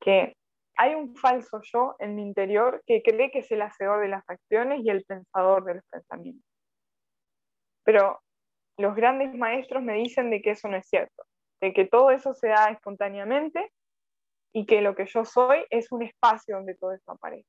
[0.00, 0.34] que
[0.76, 4.28] hay un falso yo en mi interior que cree que es el hacedor de las
[4.28, 6.44] acciones y el pensador de los pensamientos.
[7.84, 8.20] Pero
[8.78, 11.24] los grandes maestros me dicen de que eso no es cierto,
[11.60, 13.72] de que todo eso se da espontáneamente
[14.52, 17.48] y que lo que yo soy es un espacio donde todo eso aparece.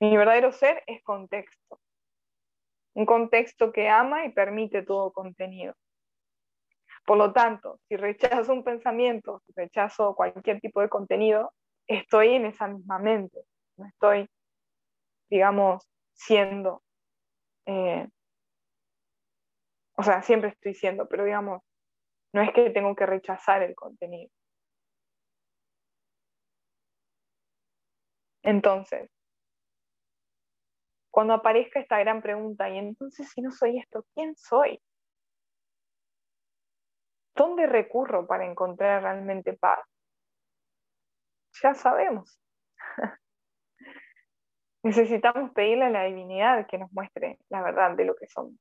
[0.00, 1.80] Mi verdadero ser es contexto,
[2.94, 5.74] un contexto que ama y permite todo contenido.
[7.04, 11.52] Por lo tanto, si rechazo un pensamiento, si rechazo cualquier tipo de contenido,
[11.86, 13.44] estoy en esa misma mente,
[13.76, 14.28] no estoy,
[15.28, 16.82] digamos, siendo,
[17.66, 18.08] eh,
[19.96, 21.62] o sea, siempre estoy siendo, pero digamos,
[22.32, 24.30] no es que tengo que rechazar el contenido.
[28.42, 29.10] Entonces,
[31.12, 34.80] cuando aparezca esta gran pregunta, y entonces si no soy esto, ¿quién soy?
[37.36, 39.80] ¿Dónde recurro para encontrar realmente paz?
[41.62, 42.38] Ya sabemos.
[44.82, 48.54] Necesitamos pedirle a la divinidad que nos muestre la verdad de lo que somos,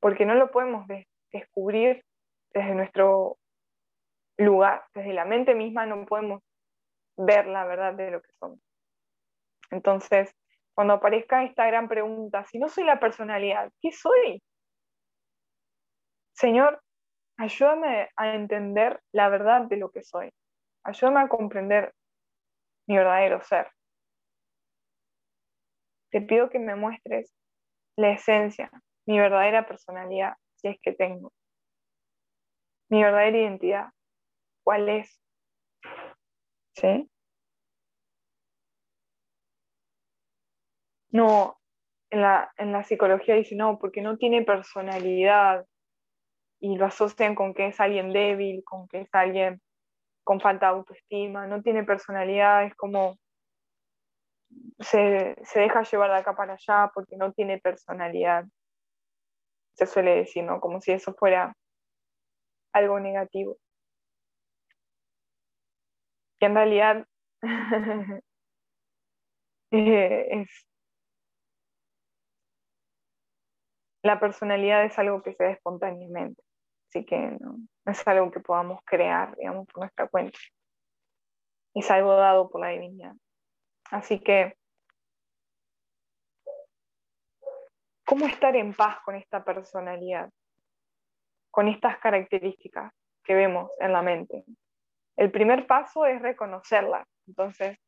[0.00, 0.86] porque no lo podemos
[1.32, 2.04] descubrir
[2.52, 3.38] desde nuestro
[4.36, 6.42] lugar, desde la mente misma no podemos
[7.16, 8.58] ver la verdad de lo que somos.
[9.74, 10.32] Entonces,
[10.72, 14.40] cuando aparezca esta gran pregunta, si no soy la personalidad, ¿qué soy?
[16.32, 16.80] Señor,
[17.36, 20.30] ayúdame a entender la verdad de lo que soy.
[20.84, 21.92] Ayúdame a comprender
[22.86, 23.68] mi verdadero ser.
[26.10, 27.34] Te pido que me muestres
[27.96, 28.70] la esencia,
[29.06, 31.32] mi verdadera personalidad, si es que tengo.
[32.90, 33.88] Mi verdadera identidad,
[34.62, 35.20] ¿cuál es?
[36.76, 37.08] ¿Sí?
[41.14, 41.60] No,
[42.10, 45.64] en la, en la psicología dice no, porque no tiene personalidad,
[46.60, 49.60] y lo asocian con que es alguien débil, con que es alguien
[50.24, 53.18] con falta de autoestima, no tiene personalidad, es como
[54.80, 58.44] se, deja llevar de acá para allá porque no tiene personalidad.
[59.74, 60.60] Se suele decir, ¿no?
[60.60, 61.54] Como si eso fuera
[62.72, 63.56] algo negativo.
[66.38, 67.06] Que en realidad
[69.70, 70.66] eh, es
[74.04, 76.42] la personalidad es algo que se da espontáneamente.
[76.88, 80.38] Así que no, es algo que podamos crear, digamos, por nuestra cuenta.
[81.74, 83.14] Es algo dado por la divinidad.
[83.90, 84.56] Así que,
[88.04, 90.30] ¿cómo estar en paz con esta personalidad?
[91.50, 92.92] Con estas características
[93.24, 94.44] que vemos en la mente.
[95.16, 97.06] El primer paso es reconocerla.
[97.26, 97.78] Entonces,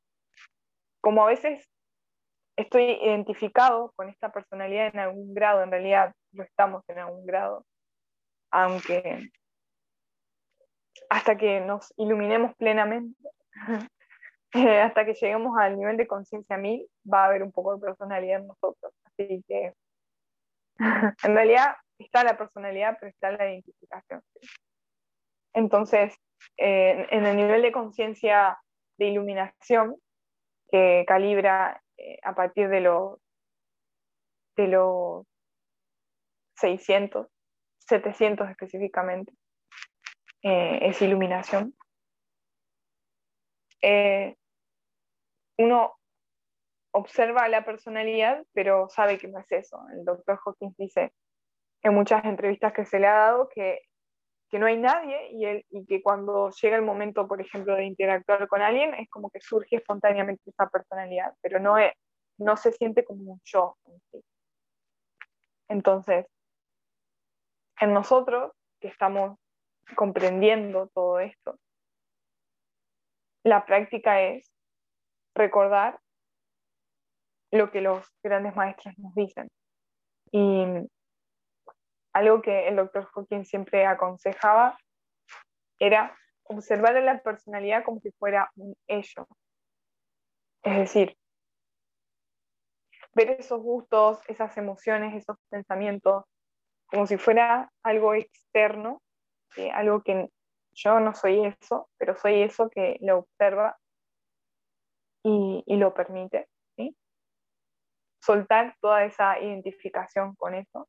[1.02, 1.68] como a veces
[2.56, 7.64] estoy identificado con esta personalidad en algún grado, en realidad lo estamos en algún grado,
[8.50, 9.30] aunque
[11.10, 13.18] hasta que nos iluminemos plenamente,
[14.54, 17.80] eh, hasta que lleguemos al nivel de conciencia mil, va a haber un poco de
[17.80, 18.92] personalidad en nosotros.
[19.04, 19.74] Así que
[20.78, 24.22] en realidad está la personalidad, pero está la identificación.
[25.52, 26.14] Entonces,
[26.58, 28.58] eh, en el nivel de conciencia
[28.98, 29.96] de iluminación
[30.70, 33.18] que calibra eh, a partir de los
[34.56, 35.26] de los
[36.56, 37.26] 600,
[37.78, 39.32] 700 específicamente,
[40.42, 41.74] eh, es iluminación.
[43.82, 44.34] Eh,
[45.58, 45.94] uno
[46.92, 49.78] observa la personalidad, pero sabe que no es eso.
[49.92, 51.12] El doctor Hawkins dice
[51.82, 53.80] en muchas entrevistas que se le ha dado que,
[54.48, 57.84] que no hay nadie y, él, y que cuando llega el momento, por ejemplo, de
[57.84, 61.92] interactuar con alguien, es como que surge espontáneamente esa personalidad, pero no, es,
[62.38, 63.76] no se siente como un yo.
[65.68, 66.26] Entonces,
[67.80, 69.38] en nosotros que estamos
[69.96, 71.58] comprendiendo todo esto,
[73.42, 74.50] la práctica es
[75.34, 76.00] recordar
[77.52, 79.48] lo que los grandes maestros nos dicen.
[80.32, 80.64] Y
[82.16, 84.78] algo que el doctor Hawkins siempre aconsejaba
[85.78, 89.28] era observar la personalidad como si fuera un ello.
[90.62, 91.14] Es decir,
[93.12, 96.24] ver esos gustos, esas emociones, esos pensamientos,
[96.86, 99.02] como si fuera algo externo,
[99.74, 100.30] algo que
[100.72, 103.76] yo no soy eso, pero soy eso que lo observa
[105.22, 106.48] y, lo permite.
[108.22, 110.88] Soltar toda esa identificación con eso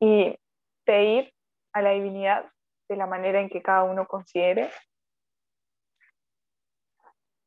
[0.00, 0.36] y
[0.84, 1.32] pedir
[1.72, 2.50] a la divinidad
[2.88, 4.70] de la manera en que cada uno considere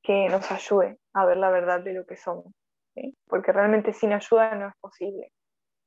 [0.02, 2.54] que nos ayude a ver la verdad de lo que somos
[3.28, 5.32] porque realmente sin ayuda no es posible.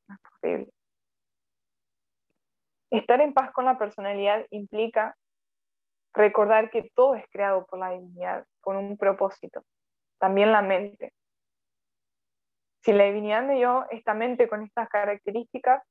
[0.08, 0.72] No es posible.
[2.90, 5.16] Estar en paz con la personalidad implica
[6.12, 9.62] recordar que todo es creado por la divinidad, con un propósito,
[10.18, 11.12] también la mente.
[12.82, 15.82] Si la divinidad me dio esta mente con estas características,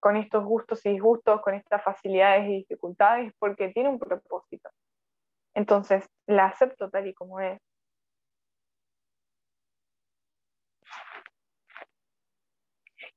[0.00, 4.70] con estos gustos y disgustos, con estas facilidades y dificultades, porque tiene un propósito.
[5.54, 7.60] Entonces, la acepto tal y como es.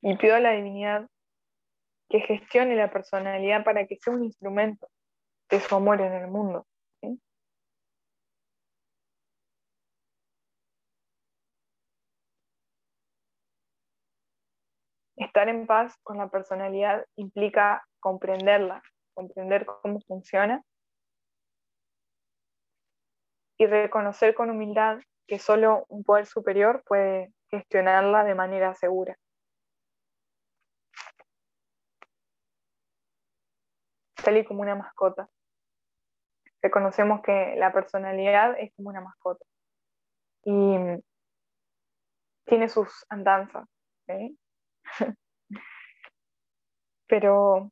[0.01, 1.07] Y pido a la divinidad
[2.09, 4.87] que gestione la personalidad para que sea un instrumento
[5.49, 6.65] de su amor en el mundo.
[15.31, 20.61] Estar en paz con la personalidad implica comprenderla, comprender cómo funciona
[23.57, 29.15] y reconocer con humildad que solo un poder superior puede gestionarla de manera segura.
[34.21, 35.29] Tal como una mascota.
[36.61, 39.45] Reconocemos que la personalidad es como una mascota
[40.43, 40.75] y
[42.43, 43.65] tiene sus andanzas.
[47.07, 47.71] Pero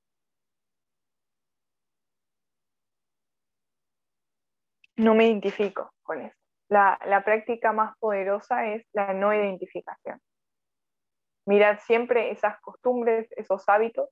[4.98, 6.36] no me identifico con eso.
[6.70, 10.22] La, práctica más poderosa es la no identificación.
[11.46, 14.10] Mirar siempre esas costumbres, esos hábitos,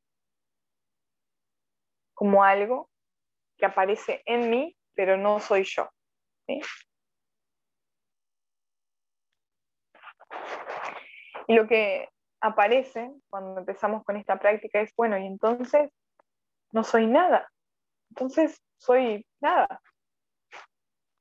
[2.16, 2.89] como algo
[3.58, 5.88] que aparece en mí, pero no soy yo.
[11.47, 12.10] Y lo que
[12.41, 15.91] aparece cuando empezamos con esta práctica es, bueno, y entonces
[16.71, 17.49] no soy nada.
[18.09, 19.81] Entonces soy nada.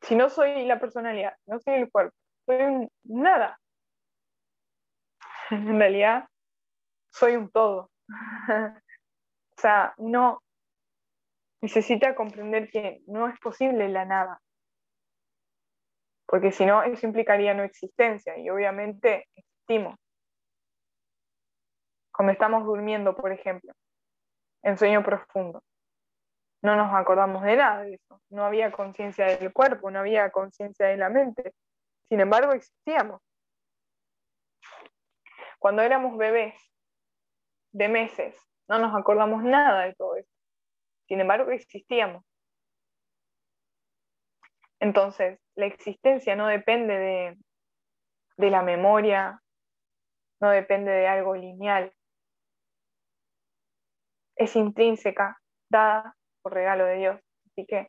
[0.03, 3.59] Si no soy la personalidad, no soy el cuerpo, soy nada.
[5.51, 6.29] En realidad,
[7.09, 7.91] soy un todo.
[8.49, 10.43] o sea, uno
[11.63, 14.41] necesita comprender que no es posible la nada.
[16.27, 19.97] Porque si no, eso implicaría no existencia y obviamente existimos
[22.17, 23.75] cuando estamos durmiendo, por ejemplo,
[24.63, 25.63] en sueño profundo.
[26.63, 28.23] No nos acordamos de nada de eso.
[28.31, 31.53] No había conciencia del cuerpo, no había conciencia de la mente.
[32.09, 33.21] Sin embargo, existíamos.
[35.59, 36.55] Cuando éramos bebés,
[37.73, 38.35] de meses,
[38.67, 40.31] no nos acordamos nada de todo eso.
[41.09, 42.25] Sin embargo, existíamos.
[44.81, 47.39] Entonces, la existencia no depende de,
[48.39, 49.43] de la memoria,
[50.41, 51.93] no depende de algo lineal,
[54.37, 57.21] es intrínseca, dada por regalo de Dios.
[57.47, 57.89] Así que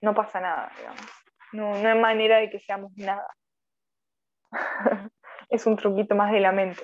[0.00, 1.06] no pasa nada, digamos.
[1.52, 3.26] No, hay manera de que seamos nada.
[5.48, 6.82] es un truquito más de la mente.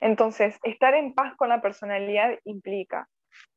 [0.00, 3.08] Entonces, estar en paz con la personalidad implica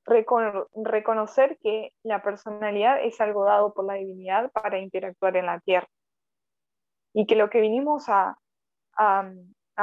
[0.05, 5.87] reconocer que la personalidad es algo dado por la divinidad para interactuar en la tierra
[7.13, 8.35] y que lo que vinimos a,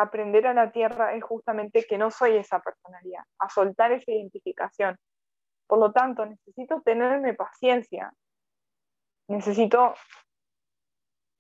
[0.03, 4.97] aprender a la tierra es justamente que no soy esa personalidad, a soltar esa identificación.
[5.67, 8.13] Por lo tanto, necesito tenerme paciencia,
[9.29, 9.95] necesito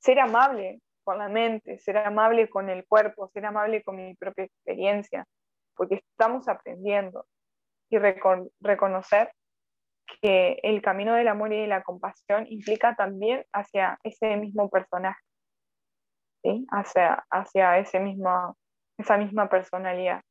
[0.00, 4.44] ser amable con la mente, ser amable con el cuerpo, ser amable con mi propia
[4.44, 5.24] experiencia,
[5.74, 7.26] porque estamos aprendiendo.
[7.90, 9.32] Y reconocer
[10.20, 15.18] que el camino del amor y de la compasión implica también hacia ese mismo personaje
[16.70, 18.56] hacia, hacia ese mismo,
[18.98, 20.22] esa misma personalidad.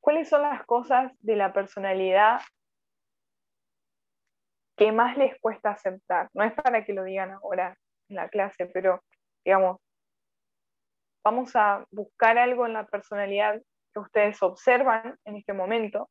[0.00, 2.40] ¿Cuáles son las cosas de la personalidad
[4.76, 6.28] que más les cuesta aceptar?
[6.32, 7.76] No es para que lo digan ahora
[8.08, 9.00] en la clase, pero
[9.44, 9.78] digamos,
[11.24, 13.62] vamos a buscar algo en la personalidad
[13.92, 16.10] que ustedes observan en este momento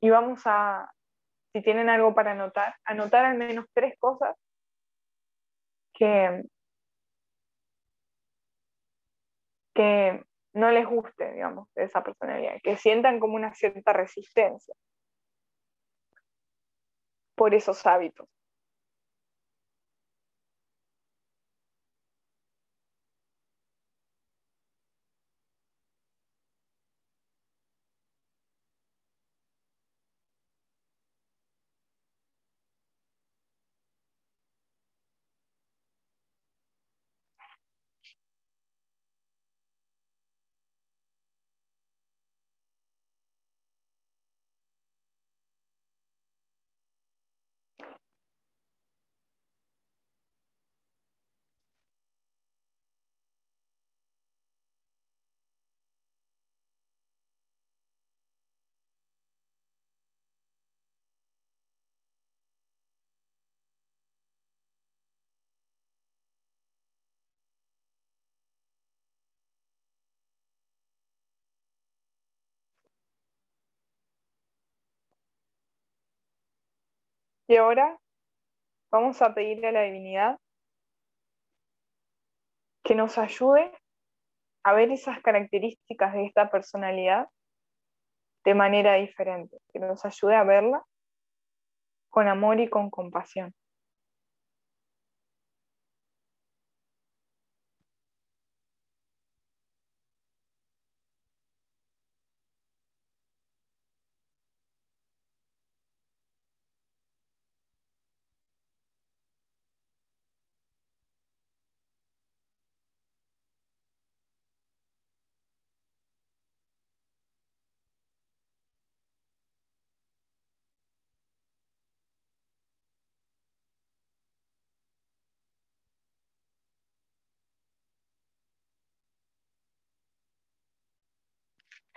[0.00, 0.90] y, vamos a,
[1.52, 4.36] si tienen algo para anotar, anotar al menos tres cosas
[5.92, 6.42] que,
[9.74, 10.24] que
[10.54, 14.74] no les guste, digamos, de esa personalidad, que sientan como una cierta resistencia
[17.34, 18.28] por esos hábitos.
[77.50, 77.98] Y ahora
[78.92, 80.38] vamos a pedirle a la divinidad
[82.84, 83.72] que nos ayude
[84.62, 87.26] a ver esas características de esta personalidad
[88.44, 90.84] de manera diferente, que nos ayude a verla
[92.08, 93.52] con amor y con compasión.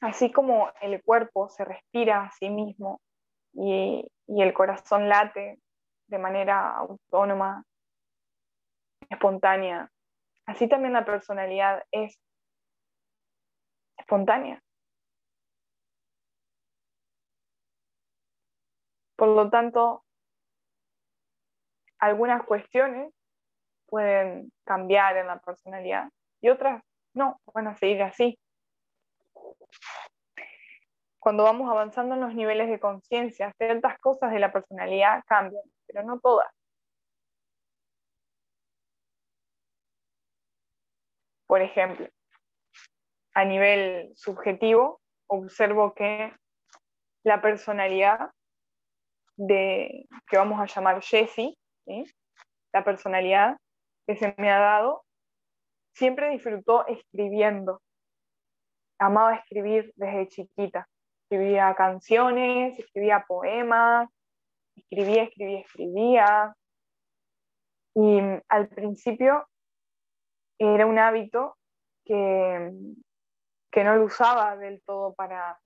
[0.00, 3.00] Así como el cuerpo se respira a sí mismo
[3.52, 5.58] y, el corazón late
[6.08, 7.64] de manera autónoma,
[9.08, 9.90] espontánea,
[10.46, 12.18] así también la personalidad es
[13.96, 14.62] espontánea.
[19.16, 20.04] Por lo tanto,
[21.98, 23.12] algunas cuestiones
[23.86, 26.82] pueden cambiar en la personalidad y otras
[27.14, 28.38] no, van a seguir así.
[31.18, 36.02] Cuando vamos avanzando en los niveles de conciencia, ciertas cosas de la personalidad cambian, pero
[36.04, 36.48] no todas.
[41.46, 42.08] Por ejemplo,
[43.34, 46.32] a nivel subjetivo, observo que
[47.24, 48.30] la personalidad
[49.36, 51.58] de, que vamos a llamar Jessie,
[52.72, 53.58] la personalidad
[54.06, 55.04] que se me ha dado,
[55.92, 57.82] siempre disfrutó escribiendo
[58.98, 60.88] amaba escribir desde chiquita.
[61.24, 64.08] Escribía canciones, escribía poemas,
[64.76, 66.56] escribía, escribía, escribía.
[67.94, 69.48] Y al principio
[70.58, 71.56] era un hábito
[72.04, 72.70] que,
[73.70, 75.58] que no lo usaba del todo para,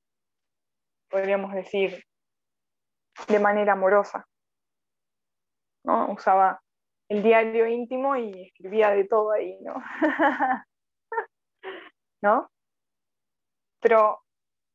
[1.08, 2.04] podríamos decir,
[3.28, 4.26] de manera amorosa.
[5.84, 6.12] ¿no?
[6.12, 6.60] Usaba
[7.08, 9.74] el diario íntimo y escribía de todo ahí, ¿no?
[12.22, 12.50] ¿No?
[13.80, 14.22] Pero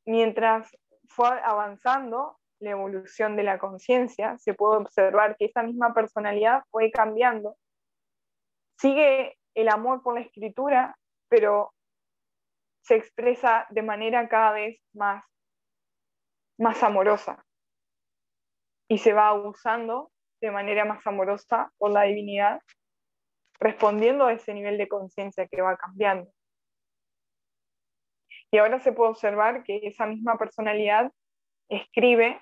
[0.06, 0.76] mientras
[1.08, 6.92] fue avanzando la evolución de la conciencia, se puede observar que esa misma personalidad fue
[6.92, 7.56] cambiando.
[8.78, 10.98] Sigue el amor por la escritura,
[11.30, 11.74] pero
[12.82, 15.24] se expresa de manera cada vez más,
[16.58, 17.44] más amorosa
[18.88, 22.62] y se va usando de manera más amorosa por la divinidad,
[23.60, 26.32] respondiendo a ese nivel de conciencia que va cambiando.
[28.56, 31.12] Y ahora se puede observar que esa misma personalidad
[31.68, 32.42] escribe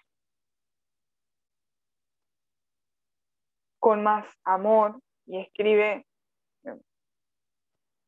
[3.80, 6.06] con más amor y escribe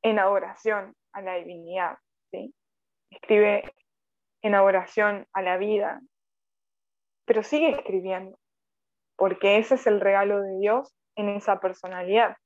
[0.04, 1.98] en adoración a la divinidad,
[2.30, 2.54] ¿sí?
[3.10, 3.74] escribe
[4.44, 6.00] en adoración a la vida,
[7.26, 8.38] pero sigue escribiendo,
[9.18, 12.38] porque ese es el regalo de Dios en esa personalidad,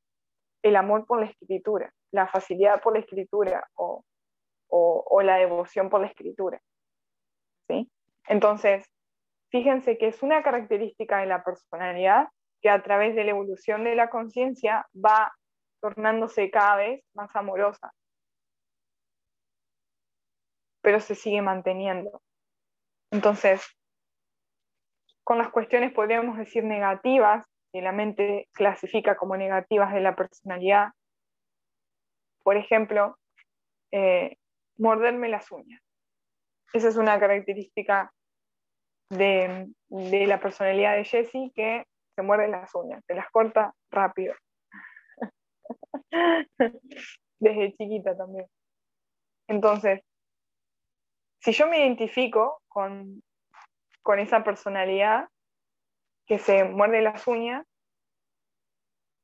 [0.64, 4.06] el amor por la escritura, la facilidad por la escritura o
[4.70, 6.62] o, la devoción por la escritura.
[7.68, 7.90] ¿sí?
[8.28, 8.86] Entonces,
[9.50, 12.30] fíjense que es una característica de la personalidad
[12.62, 15.34] que a través de la evolución de la conciencia va
[15.82, 17.94] tornándose cada vez más amorosa,
[20.82, 22.22] pero se sigue manteniendo.
[23.12, 23.66] Entonces,
[25.24, 30.90] con las cuestiones podríamos decir negativas, que la mente clasifica como negativas de la personalidad,
[32.44, 33.16] por ejemplo,
[33.92, 34.39] eh,
[34.80, 35.82] morderme las uñas.
[36.74, 38.12] Esa es una característica
[39.10, 44.34] de, la personalidad de Jessie que se muerde las uñas, se las corta rápido.
[47.40, 48.48] Desde chiquita también.
[49.48, 50.02] Entonces,
[51.42, 53.24] si yo me identifico con,
[54.04, 55.28] con esa personalidad
[56.28, 57.66] que se muerde las uñas,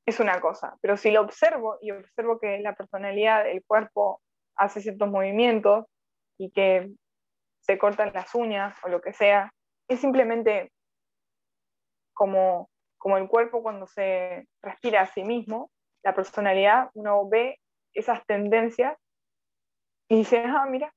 [0.08, 4.22] es una cosa, pero si lo observo y observo que la personalidad, el cuerpo
[4.56, 5.86] hace ciertos movimientos
[6.38, 6.92] y que
[7.62, 9.52] se cortan las uñas o lo que sea.
[9.88, 10.72] Es simplemente
[12.14, 15.72] como, como el cuerpo cuando se respira a sí mismo,
[16.04, 17.60] la personalidad, uno ve
[17.94, 18.98] esas tendencias
[20.08, 20.94] y dice, ah, mira,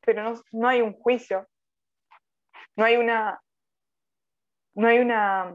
[0.00, 1.46] pero no, no hay un juicio,
[2.76, 3.40] no hay una,
[4.74, 5.54] no hay una,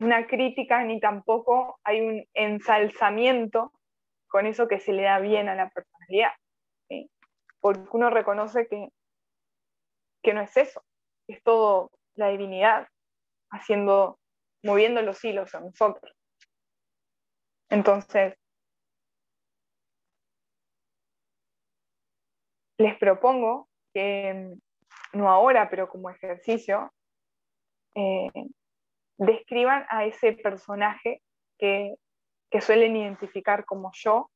[0.00, 3.72] una crítica ni tampoco hay un ensalzamiento
[4.30, 6.32] con eso que se le da bien a la personalidad.
[7.60, 8.88] Porque uno reconoce que,
[10.22, 10.82] que no es eso,
[11.28, 12.88] es todo la divinidad
[13.50, 14.18] haciendo,
[14.62, 16.14] moviendo los hilos a nosotros.
[17.68, 18.34] Entonces,
[22.78, 24.54] les propongo que,
[25.12, 26.92] no ahora, pero como ejercicio,
[27.94, 28.28] eh,
[29.18, 31.22] describan a ese personaje
[31.58, 31.94] que,
[32.60, 34.30] suelen identificar como yo,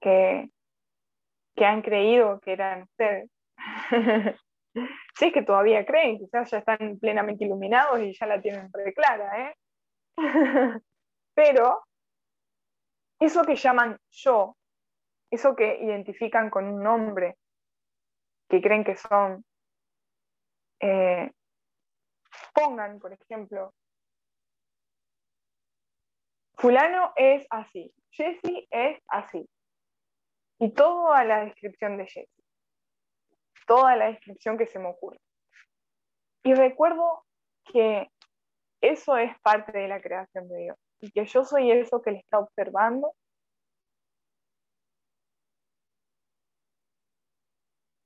[0.00, 0.50] que,
[1.54, 3.30] que han creído que eran ustedes.
[5.14, 8.92] si es que todavía creen, quizás ya están plenamente iluminados y ya la tienen re
[8.92, 9.54] clara, ¿eh?
[11.34, 11.84] Pero
[13.20, 14.56] eso que llaman yo,
[15.30, 17.36] eso que identifican con un nombre,
[18.48, 19.44] que creen que son,
[20.80, 21.30] eh,
[22.52, 23.72] pongan, por ejemplo,
[26.62, 29.48] fulano es así, Jesse es así.
[30.60, 32.40] Y toda la descripción de Jesse.
[33.66, 35.18] Toda la descripción que se me ocurre.
[36.44, 37.24] Y recuerdo
[37.64, 38.08] que
[38.80, 40.78] eso es parte de la creación de Dios.
[41.00, 43.12] Y que yo soy eso que le está observando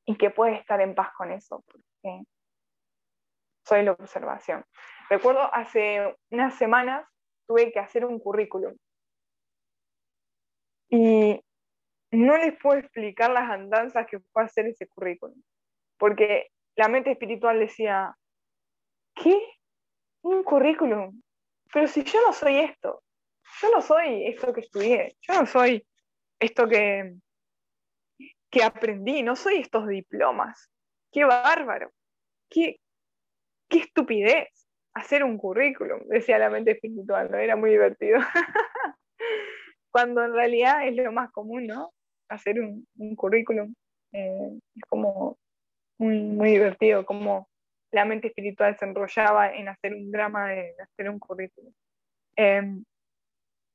[0.06, 2.24] y que puede estar en paz con eso, porque
[3.66, 4.64] soy la observación.
[5.10, 7.06] Recuerdo hace unas semanas
[7.46, 8.76] tuve que hacer un currículum
[10.88, 11.40] y
[12.12, 15.40] no les puedo explicar las andanzas que fue hacer ese currículum,
[15.98, 18.16] porque la mente espiritual decía,
[19.14, 19.38] ¿qué?
[20.22, 21.20] Un currículum.
[21.72, 23.02] Pero si yo no soy esto,
[23.60, 25.86] yo no soy esto que estudié, yo no soy
[26.38, 27.16] esto que,
[28.50, 30.70] que aprendí, no soy estos diplomas.
[31.10, 31.90] Qué bárbaro,
[32.48, 32.78] qué,
[33.68, 34.65] qué estupidez
[34.96, 37.36] hacer un currículum, decía la mente espiritual, ¿no?
[37.36, 38.18] Era muy divertido.
[39.92, 41.92] Cuando en realidad es lo más común, ¿no?
[42.30, 43.74] Hacer un, currículum.
[44.12, 45.38] Eh, es como
[45.98, 47.46] muy, muy divertido, como
[47.92, 51.72] la mente espiritual se enrollaba en hacer un drama de, hacer un currículum.
[52.36, 52.82] Em,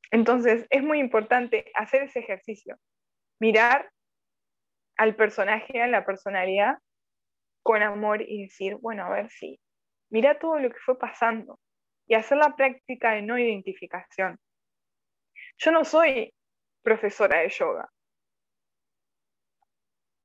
[0.09, 2.79] entonces, es muy importante hacer ese ejercicio,
[3.39, 3.91] mirar
[4.97, 6.79] al personaje, a la personalidad,
[7.63, 9.59] con amor y decir, bueno, a ver si,
[10.11, 11.59] mira todo lo que fue pasando
[12.07, 14.37] y hacer la práctica de no identificación.
[15.57, 16.33] Yo no soy
[16.83, 17.89] profesora de yoga,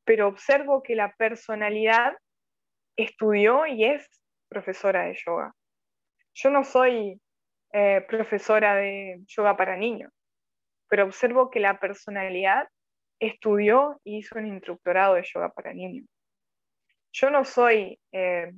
[0.04, 2.16] pero observo que la personalidad
[2.96, 4.08] estudió y es
[4.48, 5.54] profesora de yoga.
[6.34, 7.20] Yo no soy
[7.72, 10.12] eh, profesora de yoga para niños,
[10.88, 12.68] pero observo que la personalidad
[13.20, 16.06] estudió y hizo un instructorado de yoga para niños.
[17.12, 18.52] Yo no soy eh,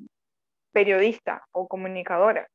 [0.79, 2.47] periodista o comunicadora,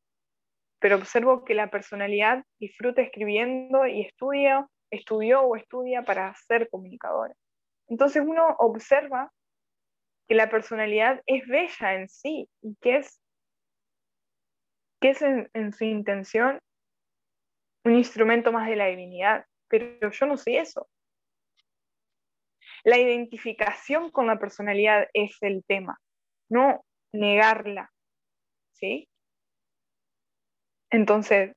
[0.79, 7.33] pero observo que la personalidad disfruta escribiendo y estudia, estudió o estudia para ser comunicadora.
[7.89, 9.29] Entonces uno observa
[10.25, 13.21] que la personalidad es bella en sí y que es,
[15.01, 16.61] que es en su intención
[17.83, 19.45] un instrumento más de la divinidad.
[19.67, 20.87] Pero yo no soy eso.
[22.85, 25.99] La identificación con la personalidad es el tema,
[26.47, 27.92] no negarla.
[28.83, 29.07] ¿Sí?
[30.91, 31.55] Entonces,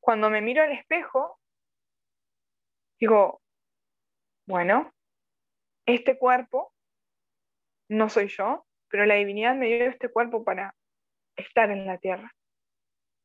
[0.00, 1.38] cuando me miro al espejo,
[2.98, 3.40] digo,
[4.48, 4.90] bueno,
[5.86, 6.72] este cuerpo
[7.88, 10.74] no soy yo, pero la divinidad me dio este cuerpo para
[11.36, 12.34] estar en la tierra.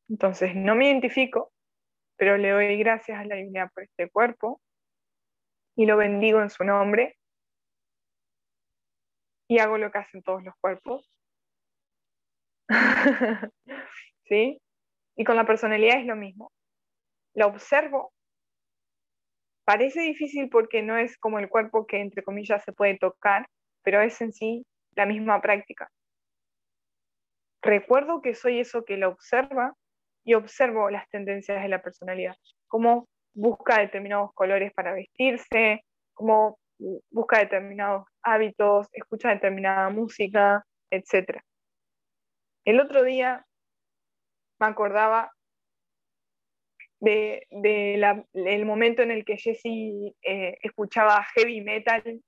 [0.10, 1.52] Entonces, no me identifico,
[2.18, 4.62] pero le doy gracias a la divinidad por este cuerpo
[5.76, 7.18] y lo bendigo en su nombre
[9.52, 11.12] y hago lo que hacen todos los cuerpos.
[14.24, 14.62] ¿Sí?
[15.18, 16.54] Y con la personalidad es lo mismo.
[17.34, 18.14] La observo.
[19.66, 23.46] Parece difícil porque no es como el cuerpo que entre comillas se puede tocar,
[23.84, 25.92] pero es en sí la misma práctica.
[27.62, 29.74] Recuerdo que soy eso que la observa
[30.24, 32.38] y observo las tendencias de la personalidad,
[32.70, 35.84] cómo busca determinados colores para vestirse,
[36.14, 36.58] cómo
[37.10, 41.42] busca determinados hábitos, escucha determinada música, etc.
[42.66, 43.46] El otro día
[44.60, 45.32] me acordaba
[47.00, 52.22] de, del momento en el que Jessie eh, escuchaba heavy metal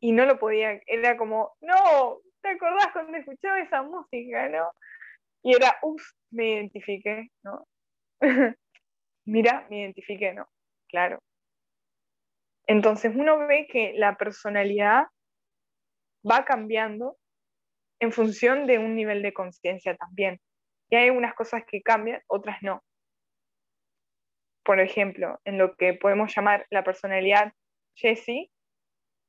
[0.00, 4.70] y no lo podía, era como, no, ¿te acordás cuando escuchaba esa música, no?
[5.42, 7.66] Y era, uff, me identifiqué, ¿no?
[9.26, 10.46] Mira, me identifiqué, ¿no?
[10.88, 11.20] Claro.
[12.66, 15.04] Entonces uno ve que la personalidad
[16.28, 17.16] va cambiando
[18.00, 20.40] en función de un nivel de conciencia también.
[20.90, 22.82] Y hay unas cosas que cambian, otras no
[24.64, 27.52] por ejemplo, en lo que podemos llamar la personalidad
[27.94, 28.50] Jessie,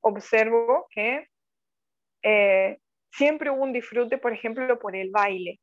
[0.01, 1.27] observo que
[2.23, 2.77] eh,
[3.11, 5.59] siempre hubo un disfrute, por ejemplo, por el baile.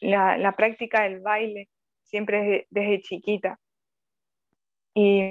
[0.00, 1.68] La, práctica del baile,
[2.02, 3.58] siempre desde, chiquita.
[4.96, 5.30] Y,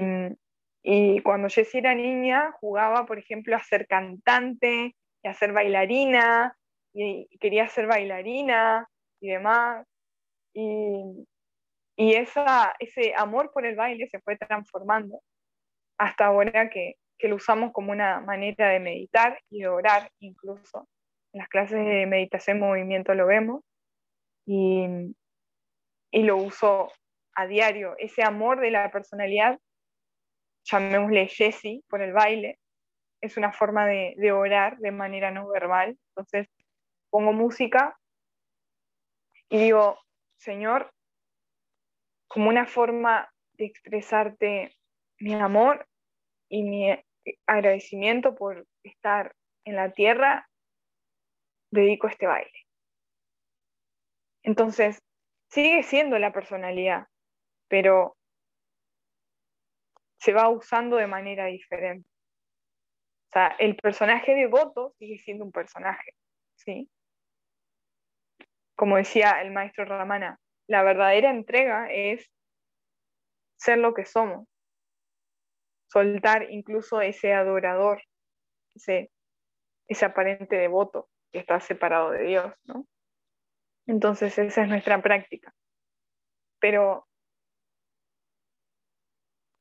[0.83, 6.55] y, cuando Jessie era niña, jugaba, por ejemplo, a ser cantante y a ser bailarina,
[6.93, 8.87] y quería ser bailarina
[9.19, 9.87] y demás.
[10.53, 11.25] Y,
[11.97, 15.21] y esa, ese amor por el baile se fue transformando
[15.97, 20.87] hasta ahora que, lo usamos como una manera de meditar y de orar incluso.
[21.33, 23.63] En las clases de meditación movimiento lo vemos
[24.45, 24.85] y,
[26.11, 26.91] lo uso
[27.35, 27.95] a diario.
[27.97, 29.59] Ese amor de la personalidad,
[30.63, 32.59] llamémosle Jessie por el baile,
[33.21, 35.97] es una forma de, de orar de manera no verbal.
[36.09, 36.47] Entonces
[37.09, 37.97] pongo música
[39.49, 39.99] y digo,
[40.37, 40.91] Señor,
[42.27, 44.75] como una forma de expresarte
[45.19, 45.87] mi amor
[46.49, 46.89] y mi
[47.47, 50.47] agradecimiento por estar en la tierra,
[51.71, 52.65] dedico este baile.
[54.43, 55.01] Entonces,
[55.49, 57.07] sigue siendo la personalidad,
[57.67, 58.17] pero
[60.19, 62.09] se va usando de manera diferente.
[63.29, 66.15] O sea, el personaje devoto sigue siendo un personaje,
[66.55, 66.89] ¿sí?
[68.75, 72.29] Como decía el maestro Ramana, la verdadera entrega es
[73.57, 74.47] ser lo que somos,
[75.87, 78.01] soltar incluso ese adorador,
[78.75, 79.11] ese,
[79.87, 82.85] ese aparente devoto que está separado de Dios, ¿no?
[83.85, 85.53] Entonces esa es nuestra práctica.
[86.59, 87.07] Pero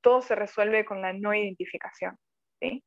[0.04, 2.16] todo se resuelve con la no identificación,
[2.60, 2.84] ¿sí?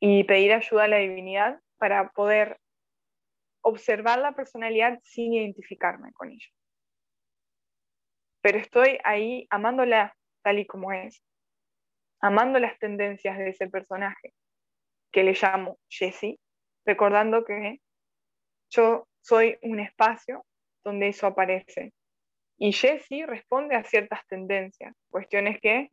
[0.00, 2.58] Y pedir ayuda a la divinidad para poder
[3.62, 6.48] observar la personalidad sin identificarme con ella
[8.40, 11.22] pero estoy ahí amándola tal y como es,
[12.20, 14.32] amando las tendencias de ese personaje
[15.12, 16.38] que le llamo Jessie,
[16.84, 17.80] recordando que
[18.70, 20.44] yo soy un espacio
[20.84, 21.92] donde eso aparece.
[22.58, 25.90] Y Jessie responde a ciertas tendencias, cuestiones que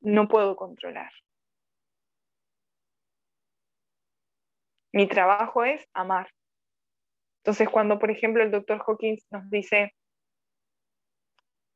[0.00, 1.12] no puedo controlar.
[4.92, 6.30] Mi trabajo es amar.
[7.42, 9.94] Entonces, cuando, por ejemplo, el doctor Hawkins nos dice,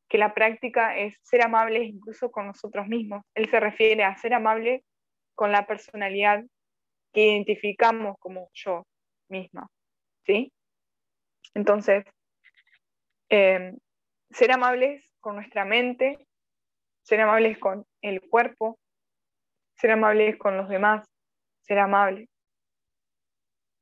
[0.07, 3.23] que la práctica es ser amables incluso con nosotros mismos.
[3.33, 4.83] Él se refiere a ser amable
[5.33, 6.43] con la personalidad
[7.13, 8.85] que identificamos como yo
[9.29, 9.67] misma.
[10.25, 10.51] ¿Sí?
[11.53, 12.05] Entonces,
[13.29, 13.77] em,
[14.29, 16.27] ser amables con nuestra mente,
[17.03, 18.77] ser amables con el cuerpo,
[19.77, 21.07] ser amables con los demás,
[21.61, 22.29] ser amables,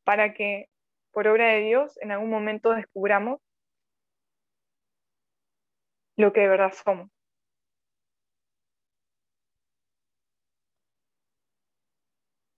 [0.04, 0.68] para que
[1.12, 3.40] por obra de Dios en algún momento descubramos
[6.18, 7.10] lo que de verdad somos.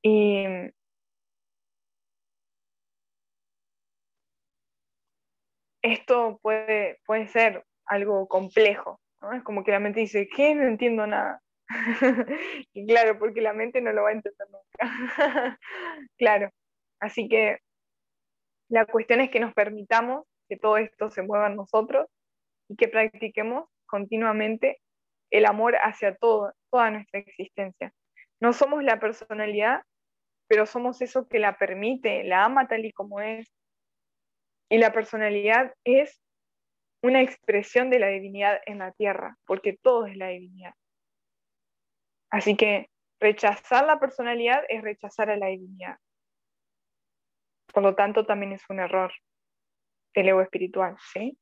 [0.03, 0.45] Y
[5.81, 9.33] esto puede, puede ser algo complejo, ¿no?
[9.33, 10.55] Es como que la mente dice, ¿qué?
[10.55, 11.41] No entiendo nada.
[12.87, 14.79] claro, porque la mente no lo va a entender nunca.
[16.17, 16.49] claro,
[16.99, 17.59] así que
[18.69, 22.07] la cuestión es que nos permitamos que todo esto se mueva en nosotros
[22.67, 24.79] y que practiquemos continuamente
[25.31, 27.93] el amor hacia todo, toda nuestra existencia.
[28.39, 29.81] No somos la personalidad,
[30.47, 33.51] pero somos eso que la permite, la ama tal y como es.
[34.69, 36.19] Y la personalidad es
[37.03, 40.73] una expresión de la divinidad en la tierra, porque todo es la divinidad.
[42.35, 42.89] Así que
[43.21, 45.97] rechazar la personalidad es rechazar a la divinidad.
[47.73, 49.13] Por lo tanto, también es un error
[50.13, 51.37] del ego espiritual, ¿sí?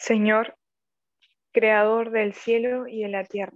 [0.00, 0.56] Señor,
[1.52, 3.52] Creador del cielo y de la tierra.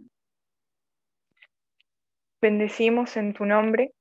[2.43, 3.95] Bendecimos en tu nombre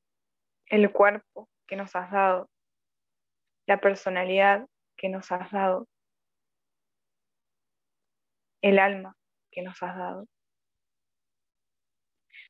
[0.66, 2.50] el cuerpo que nos has dado,
[3.66, 4.68] la personalidad
[4.98, 5.88] que nos has dado,
[8.62, 9.16] el alma
[9.50, 10.28] que nos has dado.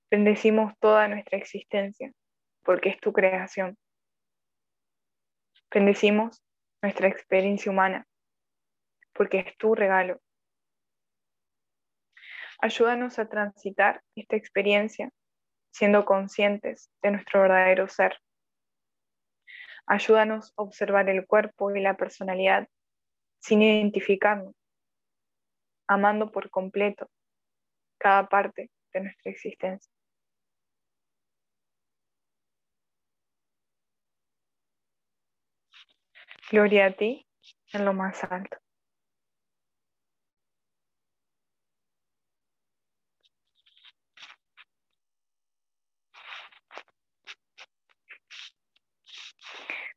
[0.09, 2.11] Bendecimos toda nuestra existencia
[2.63, 3.77] porque es tu creación.
[5.69, 6.41] Bendecimos
[6.81, 8.07] nuestra experiencia humana
[9.13, 10.19] porque es tu regalo.
[12.59, 15.11] Ayúdanos a transitar esta experiencia
[15.71, 18.17] siendo conscientes de nuestro verdadero ser.
[19.85, 22.67] Ayúdanos a observar el cuerpo y la personalidad
[23.39, 24.55] sin identificarnos,
[25.87, 27.09] amando por completo
[27.97, 29.91] cada parte de nuestra existencia.
[36.49, 37.25] Gloria a ti
[37.73, 38.62] en lo más alto.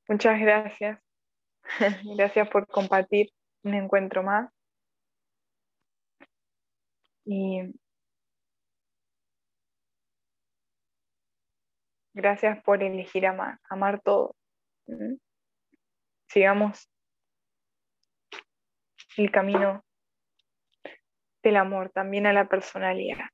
[0.09, 1.01] Muchas gracias.
[2.17, 3.31] gracias por compartir
[3.65, 4.51] un encuentro más.
[7.25, 7.75] Y
[12.15, 14.37] gracias por elegir amar, amar todo.
[16.29, 16.89] Sigamos
[19.17, 19.85] el camino
[21.43, 23.31] del amor, también a la personalidad,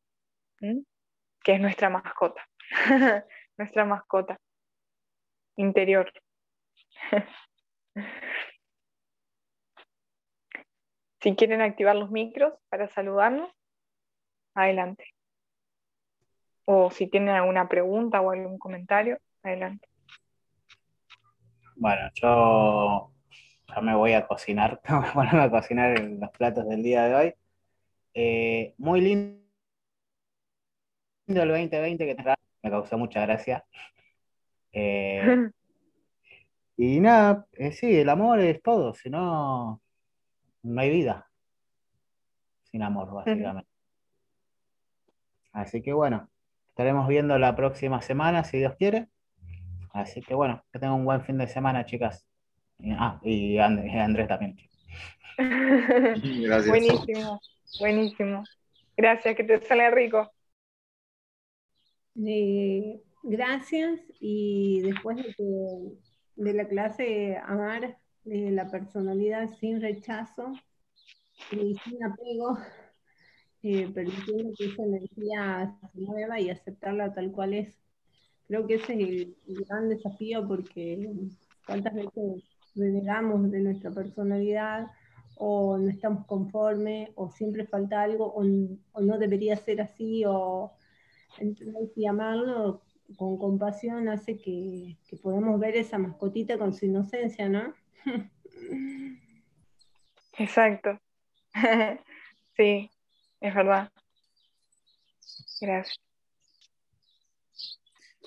[0.59, 2.47] que es nuestra mascota,
[3.59, 4.39] nuestra mascota
[5.57, 6.13] interior.
[11.21, 13.51] si quieren activar los micros para saludarnos,
[14.55, 15.05] adelante.
[16.65, 19.89] O si tienen alguna pregunta o algún comentario, adelante.
[21.77, 23.13] Bueno, yo
[23.69, 24.81] ya me voy a cocinar,
[25.15, 27.35] voy a cocinar los platos del día de hoy.
[28.15, 29.43] Eh, muy lindo
[31.27, 33.65] el 2020 que me causó mucha gracia.
[34.75, 35.51] Eh,
[36.77, 39.81] Y nada, eh, sí, el amor es todo, si no,
[40.63, 41.29] no hay vida
[42.73, 43.71] sin amor, básicamente.
[45.53, 46.31] Así que bueno,
[46.71, 49.09] estaremos viendo la próxima semana, si Dios quiere.
[49.93, 52.27] Así que bueno, que tengan un buen fin de semana, chicas.
[52.99, 54.57] ah, y Andrés, también.
[55.39, 56.69] Gracias.
[56.69, 57.41] Buenísimo,
[57.79, 58.45] buenísimo.
[58.97, 60.33] Gracias, que te sale rico.
[62.27, 70.53] Eh, gracias y después de que de la clase amar de la personalidad sin rechazo
[71.51, 72.59] y sin apego,
[73.63, 77.79] eh, permitiendo que esa energía se mueva y aceptarla tal cual es.
[78.47, 79.37] Creo que ese es el,
[79.67, 81.11] gran desafío porque
[81.67, 82.45] cuántas veces
[82.75, 84.89] renegamos de nuestra personalidad
[85.37, 90.73] o no estamos conformes o siempre falta algo o, no debería ser así o
[91.39, 92.83] entender y amarlo
[93.17, 97.75] con compasión hace que, podamos ver esa mascotita con su inocencia, ¿no?
[100.39, 101.01] Exacto.
[102.57, 102.91] sí,
[103.41, 103.91] es verdad.
[105.61, 105.97] Gracias.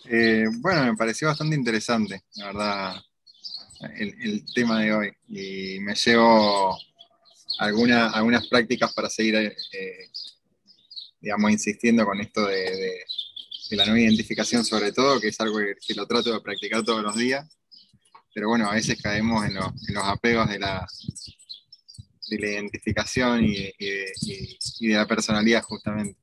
[0.08, 2.96] Eh, bueno, me pareció bastante interesante, la verdad,
[3.98, 5.12] el, tema de hoy.
[5.28, 6.78] Y me llevo
[7.60, 10.10] alguna, algunas prácticas para seguir, eh,
[11.20, 13.06] digamos, insistiendo con esto de de
[13.72, 17.16] la no identificación sobre todo, que es algo que, lo trato de practicar todos los
[17.16, 17.58] días,
[18.34, 20.86] pero bueno, a veces caemos en, los apegos de la,
[22.30, 26.20] de la identificación y, de la personalidad justamente.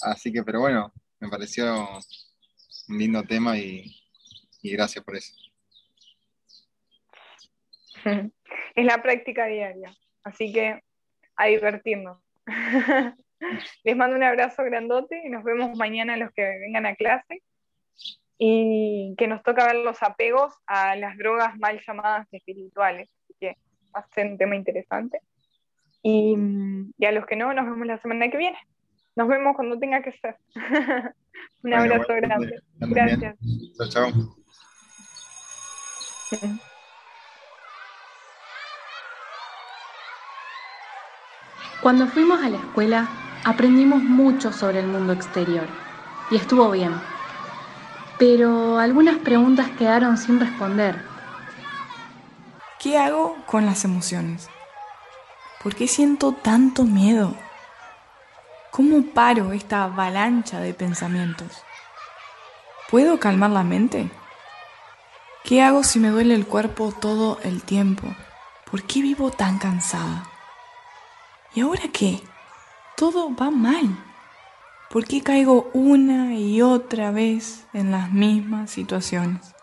[0.00, 1.88] Así que, pero bueno, me pareció
[2.88, 3.94] un lindo tema y,
[4.62, 5.32] gracias por eso.
[8.74, 10.82] Es la práctica diaria, así que
[11.36, 12.18] a divertirnos.
[13.84, 17.42] Les mando un abrazo grandote y nos vemos mañana los que vengan a clase.
[18.38, 23.08] Y que nos toca ver los apegos a las drogas mal llamadas espirituales.
[23.24, 23.56] Así que
[23.94, 25.20] va a ser un tema interesante.
[26.02, 26.36] Y,
[27.04, 28.58] a los que no, nos vemos la semana que viene.
[29.16, 30.36] Nos vemos cuando tenga que ser.
[31.62, 32.60] un abrazo grande.
[32.78, 33.36] Gracias.
[33.90, 34.36] Chao, chao.
[41.80, 43.08] Cuando fuimos a la escuela,
[43.46, 45.68] aprendimos mucho sobre el mundo exterior
[46.32, 47.00] y estuvo bien.
[48.18, 51.00] Pero algunas preguntas quedaron sin responder.
[52.80, 54.50] ¿Qué hago con las emociones?
[55.62, 57.36] ¿Por qué siento tanto miedo?
[58.72, 61.62] ¿Cómo paro esta avalancha de pensamientos?
[62.90, 64.10] ¿Puedo calmar la mente?
[65.44, 68.08] ¿Qué hago si me duele el cuerpo todo el tiempo?
[68.68, 70.24] ¿Por qué vivo tan cansada?
[71.54, 72.20] ¿Y ahora qué?
[72.96, 73.94] Todo va mal.
[74.88, 79.54] ¿Por qué caigo una y otra vez en las mismas situaciones?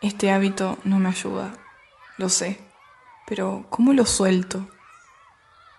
[0.00, 1.52] Este hábito no me ayuda,
[2.18, 2.58] lo sé,
[3.28, 4.66] pero ¿cómo lo suelto?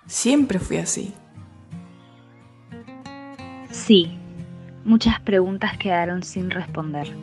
[0.08, 1.14] Siempre fui así.
[3.72, 4.18] Sí,
[4.86, 7.14] muchas preguntas quedaron sin responder.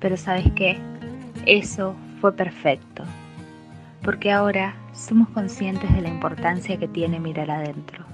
[0.00, 0.80] Pero sabes qué?
[1.44, 3.04] Eso fue perfecto.
[4.02, 8.04] Porque ahora somos conscientes de la importancia que tiene mirar adentro.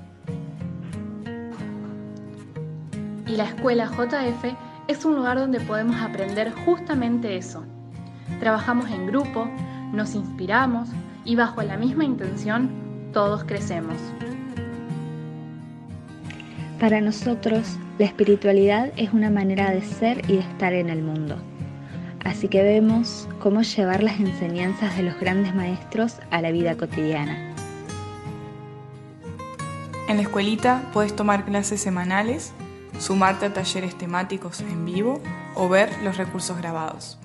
[3.27, 4.55] Y la escuela JF
[4.87, 7.65] es un lugar donde podemos aprender justamente eso.
[8.41, 9.49] Trabajamos en grupo,
[9.93, 10.89] nos inspiramos
[11.25, 12.71] y bajo la misma intención
[13.13, 13.97] todos crecemos.
[16.81, 21.37] Para nosotros, la espiritualidad es una manera de ser y de estar en el mundo.
[22.25, 27.55] Así que vemos cómo llevar las enseñanzas de los grandes maestros a la vida cotidiana.
[30.09, 32.53] En la escuelita puedes tomar clases semanales
[32.99, 35.21] sumarte a talleres temáticos en vivo
[35.55, 37.19] o ver los recursos grabados.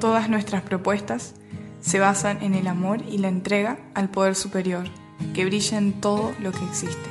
[0.00, 1.34] Todas nuestras propuestas
[1.80, 4.86] se basan en el amor y la entrega al poder superior,
[5.34, 7.10] que brilla en todo lo que existe,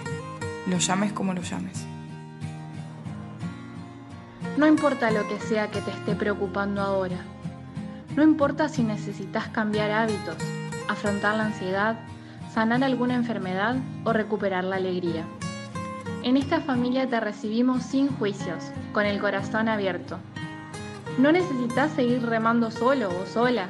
[0.68, 1.91] lo llames como lo llames.
[4.62, 7.18] No importa lo que sea que te esté preocupando ahora.
[8.16, 10.36] No importa si necesitas cambiar hábitos,
[10.88, 12.00] afrontar la ansiedad,
[12.54, 15.26] sanar alguna enfermedad o recuperar la alegría.
[16.22, 20.20] En esta familia te recibimos sin juicios, con el corazón abierto.
[21.18, 23.70] No necesitas seguir remando solo o sola.